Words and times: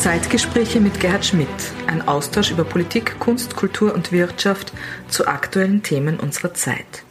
Zeitgespräche 0.00 0.80
mit 0.80 0.98
Gerhard 0.98 1.26
Schmidt. 1.26 1.46
Ein 1.86 2.08
Austausch 2.08 2.50
über 2.50 2.64
Politik, 2.64 3.18
Kunst, 3.18 3.54
Kultur 3.54 3.94
und 3.94 4.12
Wirtschaft 4.12 4.72
zu 5.08 5.26
aktuellen 5.26 5.82
Themen 5.82 6.18
unserer 6.18 6.54
Zeit. 6.54 7.04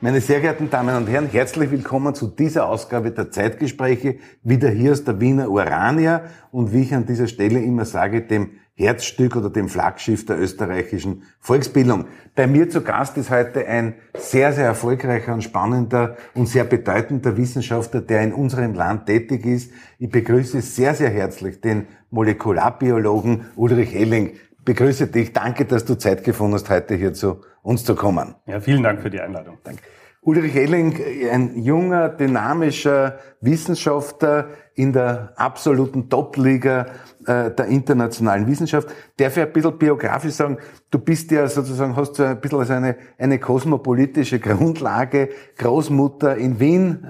Meine 0.00 0.20
sehr 0.20 0.40
geehrten 0.40 0.68
Damen 0.68 0.96
und 0.96 1.06
Herren, 1.06 1.28
herzlich 1.28 1.70
willkommen 1.70 2.12
zu 2.16 2.26
dieser 2.26 2.68
Ausgabe 2.68 3.12
der 3.12 3.30
Zeitgespräche. 3.30 4.16
Wieder 4.42 4.68
hier 4.70 4.90
aus 4.90 5.04
der 5.04 5.20
Wiener 5.20 5.48
Urania 5.48 6.22
und 6.50 6.72
wie 6.72 6.82
ich 6.82 6.92
an 6.92 7.06
dieser 7.06 7.28
Stelle 7.28 7.62
immer 7.62 7.84
sage, 7.84 8.22
dem 8.22 8.50
Herzstück 8.78 9.34
oder 9.34 9.50
dem 9.50 9.68
Flaggschiff 9.68 10.24
der 10.24 10.38
österreichischen 10.38 11.24
Volksbildung. 11.40 12.04
Bei 12.36 12.46
mir 12.46 12.70
zu 12.70 12.82
Gast 12.82 13.16
ist 13.16 13.28
heute 13.28 13.66
ein 13.66 13.94
sehr, 14.16 14.52
sehr 14.52 14.66
erfolgreicher 14.66 15.34
und 15.34 15.42
spannender 15.42 16.16
und 16.34 16.46
sehr 16.46 16.62
bedeutender 16.62 17.36
Wissenschaftler, 17.36 18.00
der 18.00 18.22
in 18.22 18.32
unserem 18.32 18.74
Land 18.74 19.06
tätig 19.06 19.44
ist. 19.44 19.72
Ich 19.98 20.08
begrüße 20.08 20.60
sehr, 20.60 20.94
sehr 20.94 21.10
herzlich 21.10 21.60
den 21.60 21.88
Molekularbiologen 22.10 23.46
Ulrich 23.56 23.96
Elling. 23.96 24.34
Begrüße 24.64 25.08
dich. 25.08 25.32
Danke, 25.32 25.64
dass 25.64 25.84
du 25.84 25.96
Zeit 25.96 26.22
gefunden 26.22 26.54
hast, 26.54 26.70
heute 26.70 26.94
hier 26.94 27.12
zu 27.12 27.40
uns 27.62 27.84
zu 27.84 27.96
kommen. 27.96 28.36
Ja, 28.46 28.60
vielen 28.60 28.84
Dank 28.84 29.02
für 29.02 29.10
die 29.10 29.20
Einladung. 29.20 29.58
Danke. 29.64 29.82
Ulrich 30.22 30.56
Elling, 30.56 30.98
ein 31.30 31.62
junger, 31.62 32.08
dynamischer 32.08 33.18
Wissenschaftler 33.40 34.48
in 34.74 34.92
der 34.92 35.32
absoluten 35.36 36.08
Top-Liga 36.08 36.86
äh, 37.26 37.50
der 37.50 37.66
internationalen 37.66 38.46
Wissenschaft. 38.46 38.88
Darf 39.16 39.36
ich 39.36 39.42
ein 39.42 39.52
bisschen 39.52 39.78
biografisch 39.78 40.32
sagen, 40.32 40.58
du 40.90 40.98
bist 40.98 41.30
ja 41.30 41.46
sozusagen, 41.46 41.94
hast 41.94 42.16
so 42.16 42.24
ein 42.24 42.40
bisschen 42.40 42.62
eine, 42.70 42.96
eine 43.16 43.38
kosmopolitische 43.38 44.40
Grundlage, 44.40 45.30
Großmutter 45.56 46.36
in 46.36 46.58
Wien 46.58 47.04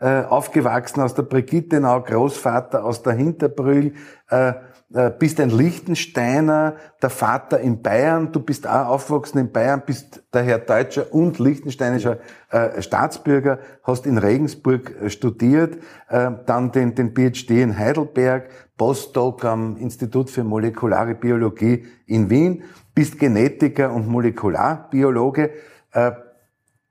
äh, 0.00 0.22
aufgewachsen, 0.24 1.02
aus 1.02 1.14
der 1.14 1.22
Brigittenau, 1.22 2.00
Großvater 2.00 2.84
aus 2.84 3.02
der 3.02 3.12
Hinterbrühl, 3.12 3.92
äh, 4.30 4.54
äh, 4.92 5.12
bist 5.16 5.38
ein 5.38 5.50
Liechtensteiner, 5.50 6.74
der 7.00 7.10
Vater 7.10 7.60
in 7.60 7.80
Bayern, 7.80 8.32
du 8.32 8.40
bist 8.40 8.66
auch 8.66 8.88
aufgewachsen 8.88 9.38
in 9.38 9.52
Bayern, 9.52 9.82
bist 9.86 10.24
daher 10.32 10.58
deutscher 10.58 11.14
und 11.14 11.38
liechtensteinischer 11.38 12.18
äh, 12.50 12.82
Staatsbürger, 12.82 13.60
hast 13.84 14.04
in 14.04 14.18
Regensburg 14.18 15.00
äh, 15.00 15.08
studiert, 15.08 15.76
äh, 16.08 16.32
dann 16.46 16.72
den, 16.72 16.96
den 16.96 17.14
PhD 17.14 17.62
in 17.62 17.78
Heidelberg, 17.78 18.48
Postdoc 18.76 19.44
am 19.44 19.76
Institut 19.76 20.28
für 20.28 20.42
molekulare 20.42 21.14
Biologie 21.14 21.86
in 22.06 22.28
Wien, 22.28 22.64
bist 22.94 23.18
Genetiker 23.18 23.92
und 23.92 24.08
Molekularbiologe. 24.08 25.50
Äh, 25.92 26.12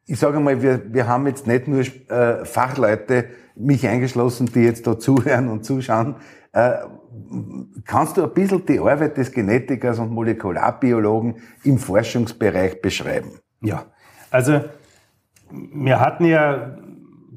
ich 0.10 0.18
sage 0.18 0.40
mal, 0.40 0.60
wir, 0.62 0.92
wir 0.92 1.08
haben 1.08 1.28
jetzt 1.28 1.46
nicht 1.46 1.68
nur 1.68 1.82
äh, 1.82 2.44
Fachleute, 2.44 3.26
mich 3.56 3.88
eingeschlossen, 3.88 4.48
die 4.48 4.62
jetzt 4.62 4.88
da 4.88 4.98
zuhören 5.00 5.50
und 5.50 5.64
zuschauen, 5.64 6.16
äh, 6.52 6.78
kannst 7.86 8.18
du 8.18 8.24
ein 8.24 8.34
bisschen 8.34 8.66
die 8.66 8.80
Arbeit 8.80 9.18
des 9.18 9.32
Genetikers 9.32 10.00
und 10.00 10.12
Molekularbiologen 10.12 11.36
im 11.64 11.78
Forschungsbereich 11.78 12.82
beschreiben? 12.82 13.34
Ja, 13.62 13.86
also 14.32 14.62
wir 15.52 16.00
hatten 16.00 16.26
ja 16.26 16.76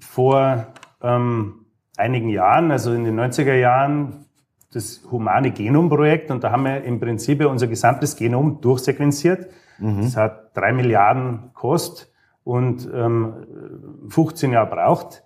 vor 0.00 0.68
ähm, 1.02 1.66
einigen 1.98 2.30
Jahren, 2.30 2.70
also 2.70 2.94
in 2.94 3.04
den 3.04 3.20
90er 3.20 3.54
Jahren, 3.54 4.24
das 4.72 5.02
humane 5.10 5.50
Genomprojekt 5.50 6.30
und 6.30 6.42
da 6.42 6.52
haben 6.52 6.64
wir 6.64 6.82
im 6.84 6.98
Prinzip 6.98 7.44
unser 7.44 7.66
gesamtes 7.66 8.16
Genom 8.16 8.62
durchsequenziert. 8.62 9.50
Mhm. 9.78 10.00
Das 10.00 10.16
hat 10.16 10.56
drei 10.56 10.72
Milliarden 10.72 11.50
Kost 11.52 12.11
und 12.44 12.88
ähm, 12.92 13.34
15 14.08 14.52
Jahre 14.52 14.70
braucht. 14.70 15.22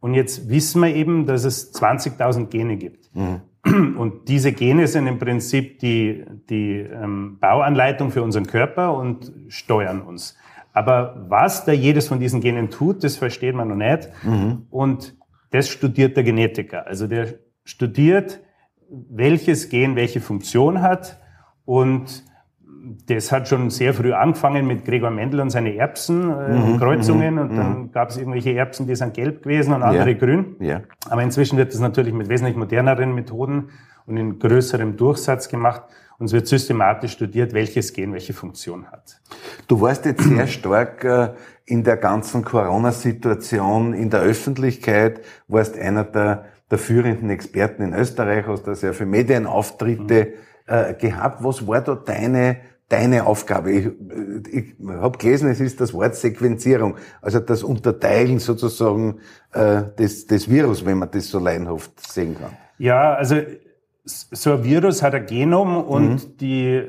Und 0.00 0.14
jetzt 0.14 0.48
wissen 0.48 0.82
wir 0.82 0.94
eben, 0.94 1.26
dass 1.26 1.44
es 1.44 1.74
20.000 1.74 2.46
Gene 2.46 2.76
gibt. 2.76 3.10
Mhm. 3.14 3.40
Und 3.98 4.28
diese 4.28 4.52
Gene 4.52 4.86
sind 4.86 5.06
im 5.06 5.18
Prinzip 5.18 5.80
die, 5.80 6.24
die 6.48 6.78
ähm, 6.78 7.38
Bauanleitung 7.40 8.10
für 8.10 8.22
unseren 8.22 8.46
Körper 8.46 8.96
und 8.96 9.32
steuern 9.48 10.02
uns. 10.02 10.36
Aber 10.72 11.26
was 11.28 11.64
da 11.64 11.72
jedes 11.72 12.06
von 12.08 12.20
diesen 12.20 12.40
Genen 12.40 12.70
tut, 12.70 13.02
das 13.02 13.16
versteht 13.16 13.54
man 13.54 13.68
noch 13.68 13.76
nicht. 13.76 14.10
Mhm. 14.22 14.66
Und 14.70 15.16
das 15.50 15.68
studiert 15.68 16.16
der 16.16 16.24
Genetiker. 16.24 16.86
Also 16.86 17.06
der 17.06 17.34
studiert, 17.64 18.40
welches 18.88 19.68
Gen 19.68 19.96
welche 19.96 20.20
Funktion 20.20 20.80
hat 20.82 21.18
und 21.64 22.24
das 23.06 23.32
hat 23.32 23.48
schon 23.48 23.70
sehr 23.70 23.94
früh 23.94 24.12
angefangen 24.12 24.66
mit 24.66 24.84
Gregor 24.84 25.10
Mendel 25.10 25.40
und 25.40 25.50
seine 25.50 25.74
Erbsen, 25.76 26.30
äh, 26.30 26.54
mhm, 26.54 26.78
Kreuzungen. 26.78 27.34
Mhm, 27.34 27.40
und 27.40 27.56
dann 27.56 27.78
mhm. 27.78 27.92
gab 27.92 28.10
es 28.10 28.16
irgendwelche 28.16 28.54
Erbsen, 28.54 28.86
die 28.86 28.94
sind 28.94 29.14
gelb 29.14 29.42
gewesen 29.42 29.74
und 29.74 29.82
andere 29.82 30.10
ja, 30.10 30.16
grün. 30.16 30.56
Ja. 30.60 30.82
Aber 31.08 31.22
inzwischen 31.22 31.58
wird 31.58 31.72
das 31.72 31.80
natürlich 31.80 32.12
mit 32.14 32.28
wesentlich 32.28 32.56
moderneren 32.56 33.14
Methoden 33.14 33.70
und 34.06 34.16
in 34.16 34.38
größerem 34.38 34.96
Durchsatz 34.96 35.48
gemacht. 35.48 35.82
Und 36.18 36.26
es 36.26 36.32
wird 36.32 36.48
systematisch 36.48 37.12
studiert, 37.12 37.52
welches 37.52 37.92
Gen 37.92 38.12
welche 38.12 38.32
Funktion 38.32 38.86
hat. 38.86 39.20
Du 39.68 39.80
warst 39.80 40.04
jetzt 40.04 40.24
sehr 40.24 40.46
stark 40.48 41.04
äh, 41.04 41.28
in 41.64 41.84
der 41.84 41.96
ganzen 41.96 42.44
Corona-Situation 42.44 43.92
in 43.94 44.10
der 44.10 44.20
Öffentlichkeit, 44.20 45.20
warst 45.46 45.78
einer 45.78 46.02
der, 46.02 46.46
der 46.70 46.78
führenden 46.78 47.30
Experten 47.30 47.82
in 47.82 47.94
Österreich, 47.94 48.46
hast 48.48 48.64
da 48.64 48.74
sehr 48.74 48.94
viele 48.94 49.10
Medienauftritte 49.10 50.24
mhm. 50.24 50.47
Äh, 50.68 50.94
gehabt. 50.94 51.42
Was 51.42 51.66
war 51.66 51.80
da 51.80 51.94
deine 51.94 52.58
deine 52.88 53.26
Aufgabe? 53.26 53.72
Ich, 53.72 53.86
ich 54.50 54.74
habe 54.88 55.18
gelesen, 55.18 55.50
es 55.50 55.60
ist 55.60 55.80
das 55.80 55.92
Wort 55.92 56.14
Sequenzierung, 56.14 56.96
also 57.20 57.38
das 57.38 57.62
Unterteilen 57.62 58.38
sozusagen 58.38 59.20
äh, 59.52 59.82
des, 59.98 60.26
des 60.26 60.48
Virus, 60.48 60.84
wenn 60.84 60.98
man 60.98 61.10
das 61.10 61.28
so 61.28 61.38
laienhaft 61.38 62.00
sehen 62.00 62.36
kann. 62.38 62.56
Ja, 62.78 63.14
also 63.14 63.36
so 64.04 64.52
ein 64.54 64.64
Virus 64.64 65.02
hat 65.02 65.14
ein 65.14 65.26
Genom 65.26 65.76
und 65.84 66.10
mhm. 66.10 66.36
die 66.38 66.82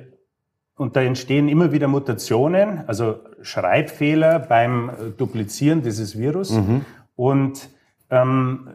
und 0.77 0.95
da 0.95 1.01
entstehen 1.01 1.49
immer 1.49 1.73
wieder 1.73 1.89
Mutationen, 1.89 2.85
also 2.87 3.19
Schreibfehler 3.41 4.39
beim 4.39 4.89
Duplizieren 5.17 5.81
dieses 5.81 6.17
Virus. 6.17 6.51
Mhm. 6.51 6.85
Und 7.17 7.69
ähm, 8.09 8.69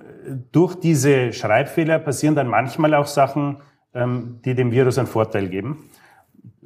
durch 0.52 0.74
diese 0.74 1.32
Schreibfehler 1.32 1.98
passieren 1.98 2.34
dann 2.34 2.48
manchmal 2.48 2.92
auch 2.92 3.06
Sachen, 3.06 3.62
die 3.96 4.54
dem 4.54 4.72
Virus 4.72 4.98
einen 4.98 5.06
Vorteil 5.06 5.48
geben 5.48 5.88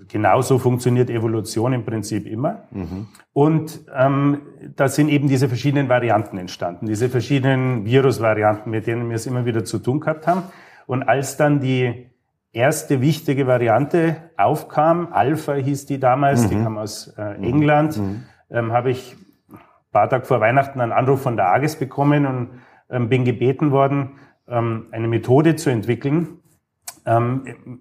genauso 0.08 0.58
funktioniert 0.58 1.10
Evolution 1.10 1.72
im 1.72 1.84
Prinzip 1.84 2.26
immer. 2.26 2.62
Mhm. 2.70 3.06
Und 3.32 3.80
ähm, 3.96 4.42
da 4.76 4.88
sind 4.88 5.08
eben 5.08 5.28
diese 5.28 5.48
verschiedenen 5.48 5.88
Varianten 5.88 6.38
entstanden, 6.38 6.86
diese 6.86 7.08
verschiedenen 7.08 7.84
Virusvarianten, 7.84 8.70
mit 8.70 8.86
denen 8.86 9.08
wir 9.08 9.16
es 9.16 9.26
immer 9.26 9.44
wieder 9.44 9.64
zu 9.64 9.78
tun 9.78 10.00
gehabt 10.00 10.26
haben. 10.26 10.42
Und 10.86 11.02
als 11.02 11.36
dann 11.36 11.60
die 11.60 12.10
erste 12.52 13.00
wichtige 13.00 13.46
Variante 13.46 14.16
aufkam, 14.36 15.08
Alpha 15.12 15.54
hieß 15.54 15.86
die 15.86 16.00
damals, 16.00 16.44
mhm. 16.44 16.48
die 16.50 16.62
kam 16.62 16.78
aus 16.78 17.08
äh, 17.18 17.36
mhm. 17.36 17.44
England, 17.44 17.98
mhm. 17.98 18.24
ähm, 18.50 18.72
habe 18.72 18.90
ich 18.90 19.16
ein 19.50 19.58
paar 19.92 20.08
Tage 20.08 20.24
vor 20.24 20.40
Weihnachten 20.40 20.80
einen 20.80 20.92
Anruf 20.92 21.22
von 21.22 21.36
der 21.36 21.52
AGES 21.52 21.76
bekommen 21.76 22.26
und 22.26 22.48
ähm, 22.90 23.08
bin 23.08 23.24
gebeten 23.24 23.70
worden, 23.70 24.12
ähm, 24.48 24.86
eine 24.92 25.08
Methode 25.08 25.56
zu 25.56 25.70
entwickeln, 25.70 26.16
ähm, 26.18 26.37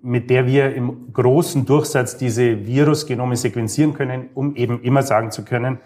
mit 0.02 0.30
der 0.30 0.48
wir 0.48 0.74
im 0.74 1.12
großen 1.12 1.66
Durchsatz 1.66 2.18
diese 2.18 2.66
Virusgenome 2.66 3.36
sequenzieren 3.36 3.94
können, 3.94 4.30
um 4.34 4.56
eben 4.56 4.82
immer 4.82 5.04
sagen 5.04 5.32
zu 5.32 5.44
können, 5.44 5.80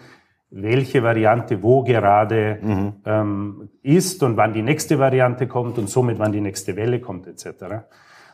welche 0.52 1.02
Variante 1.02 1.62
wo 1.62 1.82
gerade 1.82 2.58
mhm. 2.62 2.92
ähm, 3.06 3.68
ist 3.82 4.22
und 4.22 4.36
wann 4.36 4.52
die 4.52 4.62
nächste 4.62 4.98
Variante 4.98 5.46
kommt 5.46 5.78
und 5.78 5.88
somit 5.88 6.18
wann 6.18 6.32
die 6.32 6.42
nächste 6.42 6.76
Welle 6.76 7.00
kommt 7.00 7.26
etc. 7.26 7.86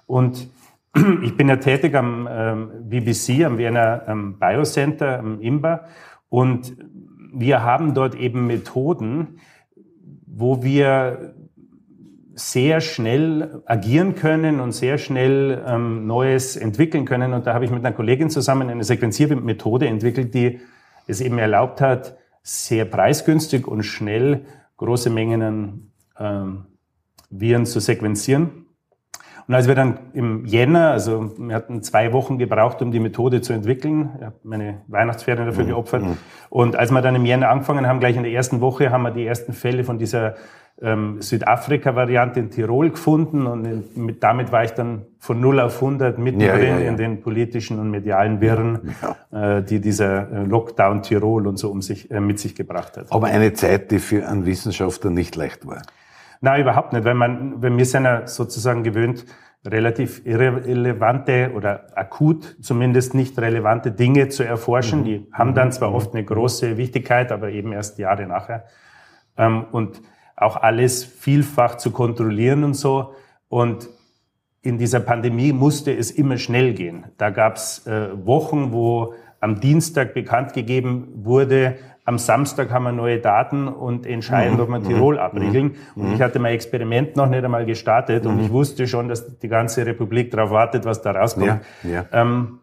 Und 0.07 0.51
ich 1.23 1.37
bin 1.37 1.49
ja 1.49 1.57
tätig 1.57 1.95
am 1.95 2.29
ähm, 2.31 2.71
BBC, 2.89 3.45
am 3.45 3.57
Wiener 3.57 4.03
ähm, 4.09 4.39
Biocenter, 4.39 5.21
am 5.21 5.41
IMBA 5.41 5.85
und 6.29 6.77
wir 7.33 7.63
haben 7.63 7.95
dort 7.95 8.15
eben 8.17 8.47
Methoden, 8.47 9.39
wo 10.27 10.63
wir 10.63 11.35
sehr 12.39 12.81
schnell 12.81 13.63
agieren 13.67 14.15
können 14.15 14.61
und 14.61 14.73
sehr 14.73 14.97
schnell 14.97 15.63
ähm, 15.67 16.07
Neues 16.07 16.57
entwickeln 16.57 17.05
können. 17.05 17.33
Und 17.33 17.47
da 17.47 17.55
habe 17.55 17.65
ich 17.65 17.71
mit 17.71 17.85
einer 17.85 17.95
Kollegin 17.95 18.31
zusammen 18.31 18.71
eine 18.71 18.85
Sequenziermethode 18.85 19.89
entwickelt, 19.89 20.35
die 20.35 20.61
es 21.09 21.21
eben 21.21 21.39
erlaubt 21.39 21.81
hat, 21.81 22.17
sehr 22.43 22.85
preisgünstig 22.85 23.67
und 23.67 23.83
schnell 23.83 24.45
große 24.77 25.11
Mengen 25.11 25.43
an 25.43 25.91
ähm, 26.19 26.67
Viren 27.29 27.67
zu 27.67 27.81
sequenzieren. 27.81 28.68
Und 29.49 29.55
als 29.55 29.67
wir 29.67 29.75
dann 29.75 29.99
im 30.13 30.45
Jänner, 30.45 30.91
also 30.91 31.33
wir 31.39 31.55
hatten 31.55 31.83
zwei 31.83 32.13
Wochen 32.13 32.37
gebraucht, 32.37 32.83
um 32.83 32.93
die 32.93 33.01
Methode 33.01 33.41
zu 33.41 33.55
entwickeln, 33.55 34.11
ich 34.19 34.27
habe 34.27 34.37
meine 34.43 34.83
Weihnachtsferien 34.89 35.47
dafür 35.47 35.65
mhm. 35.65 35.69
geopfert. 35.69 36.03
Mhm. 36.03 36.19
Und 36.51 36.77
als 36.77 36.91
wir 36.91 37.01
dann 37.01 37.15
im 37.15 37.25
Jänner 37.25 37.49
angefangen 37.49 37.87
haben, 37.87 37.99
gleich 37.99 38.17
in 38.17 38.25
der 38.25 38.33
ersten 38.33 38.61
Woche, 38.61 38.91
haben 38.91 39.03
wir 39.03 39.11
die 39.11 39.27
ersten 39.27 39.55
Fälle 39.55 39.85
von 39.85 39.99
dieser 39.99 40.35
ähm, 40.83 41.23
Südafrika-Variante 41.23 42.41
in 42.41 42.51
Tirol 42.51 42.91
gefunden 42.91 43.47
und 43.47 43.97
mit, 43.97 44.23
damit 44.23 44.53
war 44.53 44.65
ich 44.65 44.73
dann 44.73 45.07
von 45.19 45.41
0 45.41 45.61
auf 45.61 45.77
100 45.77 46.19
mittendrin 46.19 46.61
ja, 46.61 46.77
ja, 46.77 46.79
ja. 46.79 46.89
in 46.89 46.99
den 46.99 47.23
politischen 47.23 47.81
und 47.81 47.91
medialen 47.91 48.43
Wirren, 48.43 48.95
äh, 49.33 49.63
die 49.63 49.81
dieser 49.81 50.31
äh, 50.31 50.45
Lockdown 50.45 51.03
Tirol 51.03 51.47
und 51.47 51.59
so 51.59 51.71
um 51.71 51.81
sich, 51.81 52.11
äh, 52.11 52.21
mit 52.21 52.39
sich 52.39 52.55
gebracht 52.55 52.99
hat. 52.99 53.11
Aber 53.11 53.29
eine 53.29 53.55
Zeit, 53.55 53.91
die 53.91 53.99
für 53.99 54.29
einen 54.29 54.45
Wissenschaftler 54.45 55.11
nicht 55.11 55.35
leicht 55.37 55.67
war. 55.67 55.83
Nein, 56.41 56.63
überhaupt 56.63 56.93
nicht, 56.93 57.05
weil 57.05 57.15
man, 57.15 57.63
wenn 57.63 57.77
wir 57.77 57.85
sind 57.85 58.05
ja 58.05 58.27
sozusagen 58.27 58.83
gewöhnt, 58.83 59.25
relativ 59.67 60.25
irrelevante 60.25 61.53
oder 61.55 61.87
akut 61.97 62.57
zumindest 62.61 63.15
nicht 63.15 63.39
relevante 63.39 63.91
Dinge 63.91 64.29
zu 64.29 64.45
erforschen. 64.45 65.01
Mhm. 65.01 65.05
Die 65.05 65.27
haben 65.33 65.55
dann 65.55 65.73
zwar 65.73 65.93
oft 65.93 66.15
eine 66.15 66.25
große 66.25 66.77
Wichtigkeit, 66.77 67.33
aber 67.33 67.51
eben 67.51 67.73
erst 67.73 67.99
Jahre 67.99 68.27
nachher. 68.27 68.65
Ähm, 69.37 69.65
und 69.73 70.01
auch 70.37 70.57
alles 70.57 71.05
vielfach 71.05 71.77
zu 71.77 71.91
kontrollieren 71.91 72.63
und 72.63 72.75
so. 72.75 73.15
Und 73.49 73.89
in 74.63 74.79
dieser 74.79 75.01
Pandemie 75.01 75.53
musste 75.53 75.93
es 75.97 76.11
immer 76.11 76.39
schnell 76.39 76.75
gehen. 76.75 77.07
Da 77.17 77.31
gab 77.31 77.57
es 77.57 77.87
äh, 77.87 78.11
Wochen, 78.27 78.73
wo 78.73 79.15
am 79.41 79.61
Dienstag 79.61 80.15
bekannt 80.15 80.53
gegeben 80.53 81.09
wurde, 81.15 81.77
am 82.09 82.17
Samstag 82.17 82.71
haben 82.71 82.85
wir 82.85 82.93
neue 82.93 83.19
Daten 83.19 83.69
und 83.69 84.07
entscheiden, 84.07 84.55
mhm. 84.55 84.61
ob 84.61 84.69
wir 84.71 84.83
Tirol 84.83 85.17
mhm. 85.17 85.21
abriegeln. 85.21 85.77
Mhm. 85.95 86.03
Und 86.03 86.15
ich 86.15 86.23
hatte 86.23 86.39
mein 86.39 86.55
Experiment 86.55 87.17
noch 87.17 87.29
nicht 87.29 87.45
einmal 87.45 87.67
gestartet 87.67 88.25
und 88.25 88.39
mhm. 88.39 88.45
ich 88.45 88.51
wusste 88.51 88.87
schon, 88.87 89.09
dass 89.09 89.39
die 89.39 89.49
ganze 89.49 89.85
Republik 89.85 90.31
darauf 90.31 90.51
wartet, 90.51 90.87
was 90.87 91.03
da 91.03 91.11
rauskommt. 91.11 91.61
Ja, 91.85 91.91
ja. 91.91 92.07
Ähm, 92.13 92.61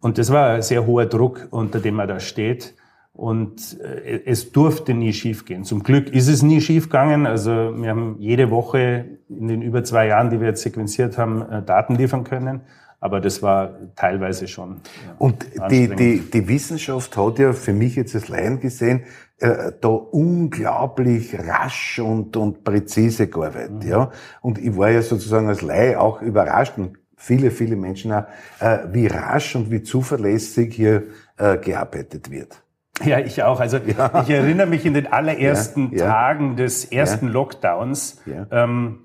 und 0.00 0.16
das 0.16 0.32
war 0.32 0.54
ein 0.54 0.62
sehr 0.62 0.86
hoher 0.86 1.04
Druck, 1.04 1.48
unter 1.50 1.80
dem 1.80 1.96
man 1.96 2.08
da 2.08 2.18
steht. 2.18 2.74
Und 3.12 3.78
äh, 3.78 4.22
es 4.24 4.52
durfte 4.52 4.94
nie 4.94 5.12
schiefgehen. 5.12 5.64
Zum 5.64 5.82
Glück 5.82 6.08
ist 6.08 6.28
es 6.28 6.42
nie 6.42 6.62
schiefgegangen. 6.62 7.26
Also 7.26 7.50
wir 7.50 7.90
haben 7.90 8.16
jede 8.20 8.50
Woche 8.50 9.04
in 9.28 9.48
den 9.48 9.60
über 9.60 9.84
zwei 9.84 10.06
Jahren, 10.06 10.30
die 10.30 10.40
wir 10.40 10.48
jetzt 10.48 10.62
sequenziert 10.62 11.18
haben, 11.18 11.42
äh, 11.42 11.62
Daten 11.62 11.96
liefern 11.96 12.24
können. 12.24 12.62
Aber 13.00 13.20
das 13.20 13.42
war 13.42 13.78
teilweise 13.94 14.48
schon. 14.48 14.80
Und 15.18 15.46
die, 15.70 15.88
die, 15.94 16.20
die 16.20 16.48
Wissenschaft 16.48 17.16
hat 17.16 17.38
ja 17.38 17.52
für 17.52 17.72
mich 17.72 17.94
jetzt 17.96 18.14
als 18.14 18.28
Laien 18.28 18.58
gesehen, 18.58 19.04
äh, 19.38 19.72
da 19.80 19.88
unglaublich 19.88 21.38
rasch 21.38 21.98
und, 21.98 22.36
und 22.36 22.64
präzise 22.64 23.28
gearbeitet. 23.28 23.84
Mhm. 23.84 23.88
Ja? 23.88 24.10
Und 24.40 24.58
ich 24.58 24.76
war 24.76 24.90
ja 24.90 25.02
sozusagen 25.02 25.48
als 25.48 25.62
Laie 25.62 26.00
auch 26.00 26.22
überrascht 26.22 26.78
und 26.78 26.98
viele, 27.16 27.50
viele 27.50 27.76
Menschen 27.76 28.12
auch, 28.12 28.24
äh, 28.60 28.78
wie 28.92 29.06
rasch 29.06 29.56
und 29.56 29.70
wie 29.70 29.82
zuverlässig 29.82 30.74
hier 30.74 31.04
äh, 31.36 31.58
gearbeitet 31.58 32.30
wird. 32.30 32.62
Ja, 33.04 33.18
ich 33.18 33.42
auch. 33.42 33.60
Also 33.60 33.76
ja. 33.76 34.22
ich 34.22 34.30
erinnere 34.30 34.66
mich 34.66 34.86
in 34.86 34.94
den 34.94 35.12
allerersten 35.12 35.90
ja, 35.92 35.98
ja. 35.98 36.06
Tagen 36.06 36.56
des 36.56 36.86
ersten 36.86 37.28
Lockdowns. 37.28 38.22
Ähm, 38.50 39.00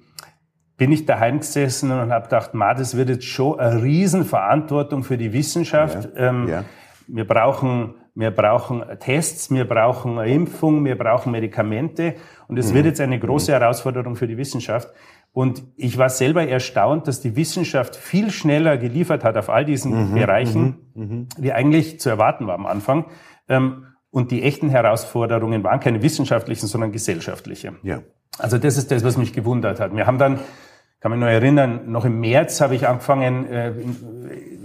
bin 0.82 0.92
ich 0.92 1.06
daheim 1.06 1.42
gesessen 1.42 1.92
und 1.92 2.12
habe 2.12 2.24
gedacht, 2.24 2.56
ma, 2.56 2.74
das 2.74 2.98
wird 2.98 3.10
jetzt 3.10 3.26
schon 3.26 3.60
eine 3.60 3.84
Riesenverantwortung 3.84 5.04
für 5.04 5.16
die 5.16 5.32
Wissenschaft. 5.32 6.10
Ja, 6.16 6.30
ähm, 6.30 6.48
ja. 6.48 6.64
Wir 7.06 7.28
brauchen 7.28 7.94
wir 8.16 8.32
brauchen 8.32 8.84
Tests, 9.00 9.52
wir 9.52 9.66
brauchen 9.66 10.18
eine 10.18 10.34
Impfung, 10.34 10.84
wir 10.84 10.98
brauchen 10.98 11.32
Medikamente 11.32 12.16
und 12.48 12.58
es 12.58 12.72
mhm. 12.72 12.78
wird 12.78 12.86
jetzt 12.88 13.00
eine 13.00 13.20
große 13.20 13.52
Herausforderung 13.52 14.16
für 14.16 14.28
die 14.28 14.38
Wissenschaft. 14.38 14.90
Und 15.32 15.64
ich 15.76 16.00
war 16.00 16.10
selber 16.10 16.48
erstaunt, 16.48 17.08
dass 17.08 17.22
die 17.22 17.36
Wissenschaft 17.36 17.96
viel 17.96 18.32
schneller 18.32 18.78
geliefert 18.78 19.24
hat 19.24 19.38
auf 19.38 19.52
all 19.52 19.66
diesen 19.66 20.10
mhm, 20.10 20.16
Bereichen, 20.16 20.78
mhm, 20.96 21.04
mhm. 21.04 21.28
wie 21.38 21.52
eigentlich 21.52 22.00
zu 22.00 22.10
erwarten 22.10 22.48
war 22.48 22.56
am 22.56 22.66
Anfang. 22.66 23.06
Ähm, 23.48 23.86
und 24.10 24.32
die 24.32 24.42
echten 24.42 24.70
Herausforderungen 24.70 25.64
waren 25.64 25.80
keine 25.80 26.02
wissenschaftlichen, 26.02 26.66
sondern 26.66 26.92
gesellschaftliche. 26.92 27.74
Ja. 27.84 28.00
Also 28.40 28.58
das 28.58 28.78
ist 28.78 28.90
das, 28.90 29.04
was 29.04 29.16
mich 29.18 29.32
gewundert 29.32 29.80
hat. 29.80 29.96
Wir 29.96 30.08
haben 30.08 30.18
dann 30.18 30.40
kann 31.02 31.12
mich 31.12 31.20
nur 31.20 31.30
erinnern, 31.30 31.92
noch 31.92 32.06
im 32.06 32.20
März 32.20 32.62
habe 32.62 32.76
ich 32.76 32.88
angefangen, 32.88 33.48
äh, 33.48 33.74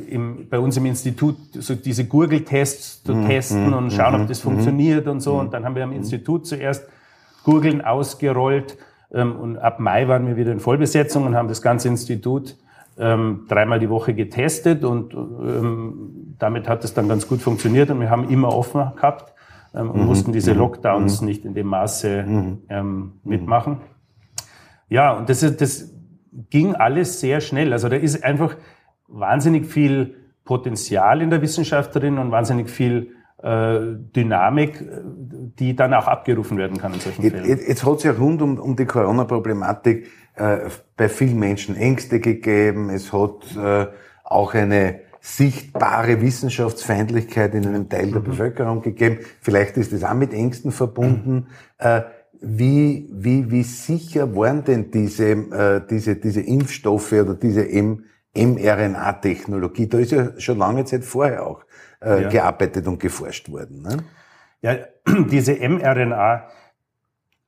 im, 0.09 0.49
bei 0.49 0.59
uns 0.59 0.77
im 0.77 0.87
Institut 0.87 1.37
so 1.53 1.75
diese 1.75 2.05
Gurgeltests 2.05 3.03
zu 3.03 3.15
mhm. 3.15 3.27
testen 3.27 3.75
und 3.75 3.93
schauen, 3.93 4.15
ob 4.15 4.21
mhm. 4.23 4.27
das 4.29 4.45
mhm. 4.45 4.51
funktioniert 4.51 5.09
und 5.09 5.21
so. 5.21 5.39
Und 5.39 5.55
dann 5.55 5.65
haben 5.65 5.75
wir 5.75 5.83
am 5.83 5.93
Institut 5.93 6.47
zuerst 6.47 6.87
Gurgeln 7.43 7.81
ausgerollt 7.81 8.77
ähm, 9.13 9.35
und 9.37 9.59
ab 9.59 9.81
Mai 9.81 10.09
waren 10.09 10.27
wir 10.27 10.37
wieder 10.37 10.53
in 10.53 10.61
Vollbesetzung 10.61 11.25
und 11.25 11.35
haben 11.35 11.49
das 11.49 11.63
ganze 11.63 11.89
Institut 11.89 12.57
ähm, 12.99 13.47
dreimal 13.49 13.79
die 13.79 13.89
Woche 13.89 14.15
getestet 14.15 14.85
und 14.85 15.15
ähm, 15.15 16.35
damit 16.39 16.69
hat 16.69 16.85
es 16.85 16.95
dann 16.95 17.09
ganz 17.09 17.29
gut 17.29 17.41
funktioniert 17.41 17.91
und 17.91 18.01
wir 18.01 18.11
haben 18.11 18.29
immer 18.29 18.55
offen 18.55 18.93
gehabt 18.95 19.33
ähm, 19.75 19.91
und 19.91 20.01
mhm. 20.01 20.07
mussten 20.07 20.33
diese 20.33 20.53
Lockdowns 20.53 21.21
mhm. 21.21 21.29
nicht 21.29 21.45
in 21.45 21.55
dem 21.55 21.67
Maße 21.67 22.25
mhm. 22.27 22.59
ähm, 22.69 23.13
mitmachen. 23.25 23.79
Ja, 24.89 25.13
und 25.13 25.29
das 25.29 25.43
ist 25.43 25.61
das 25.61 25.96
ging 26.51 26.75
alles 26.75 27.21
sehr 27.21 27.41
schnell. 27.41 27.73
Also 27.73 27.89
da 27.89 27.97
ist 27.97 28.23
einfach 28.25 28.57
wahnsinnig 29.09 29.67
viel 29.67 30.15
Potenzial 30.45 31.23
in 31.23 31.31
der 31.31 31.43
Wissenschaft 31.43 31.95
drin 31.95 32.19
und 32.19 32.31
wahnsinnig 32.31 32.71
viel 32.71 33.13
äh, 33.43 33.81
Dynamik, 34.15 34.83
die 35.59 35.77
dann 35.77 35.93
auch 35.95 36.07
abgerufen 36.07 36.57
werden 36.57 36.79
kann 36.79 36.95
in 36.95 37.01
solchen 37.01 37.23
Fällen. 37.23 37.45
Jetzt, 37.45 37.69
jetzt 37.69 37.85
hat 37.85 37.99
es 37.99 38.03
ja 38.05 38.13
rund 38.13 38.41
um, 38.43 38.59
um 38.59 38.77
die 38.77 38.87
Corona-Problematik 38.87 40.09
äh, 40.37 40.59
bei 40.97 41.09
vielen 41.09 41.39
Menschen 41.39 41.77
Ängste 41.77 42.21
gegeben. 42.21 42.91
Es 42.91 43.13
hat 43.13 43.57
äh, 43.57 43.87
auch 44.25 44.55
eine 44.55 45.01
sichtbare 45.21 46.21
Wissenschaftsfeindlichkeit 46.21 47.55
in 47.55 47.67
einem 47.67 47.89
Teil 47.89 48.13
der 48.13 48.21
mhm. 48.21 48.25
Bevölkerung 48.25 48.83
gegeben. 48.83 49.19
Vielleicht 49.41 49.77
ist 49.77 49.93
das 49.93 50.05
auch 50.05 50.15
mit 50.15 50.33
Ängsten 50.33 50.71
verbunden. 50.71 51.49
Mhm. 51.81 52.05
Wie, 52.41 53.09
wie, 53.13 53.51
wie 53.51 53.63
sicher 53.63 54.35
waren 54.37 54.65
denn 54.65 54.91
diese, 54.91 55.31
äh, 55.31 55.81
diese, 55.89 56.17
diese 56.17 56.41
Impfstoffe 56.41 57.13
oder 57.13 57.35
diese 57.35 57.67
mRNA-Technologie? 58.35 59.89
Da 59.89 59.99
ist 59.99 60.13
ja 60.13 60.39
schon 60.39 60.59
lange 60.59 60.85
Zeit 60.85 61.05
vorher 61.05 61.47
auch 61.47 61.65
äh, 62.03 62.23
ja. 62.23 62.29
gearbeitet 62.29 62.87
und 62.87 63.01
geforscht 63.01 63.51
worden. 63.51 63.83
Ne? 63.83 63.97
Ja, 64.63 64.77
diese 65.31 65.55
mRNA 65.55 66.49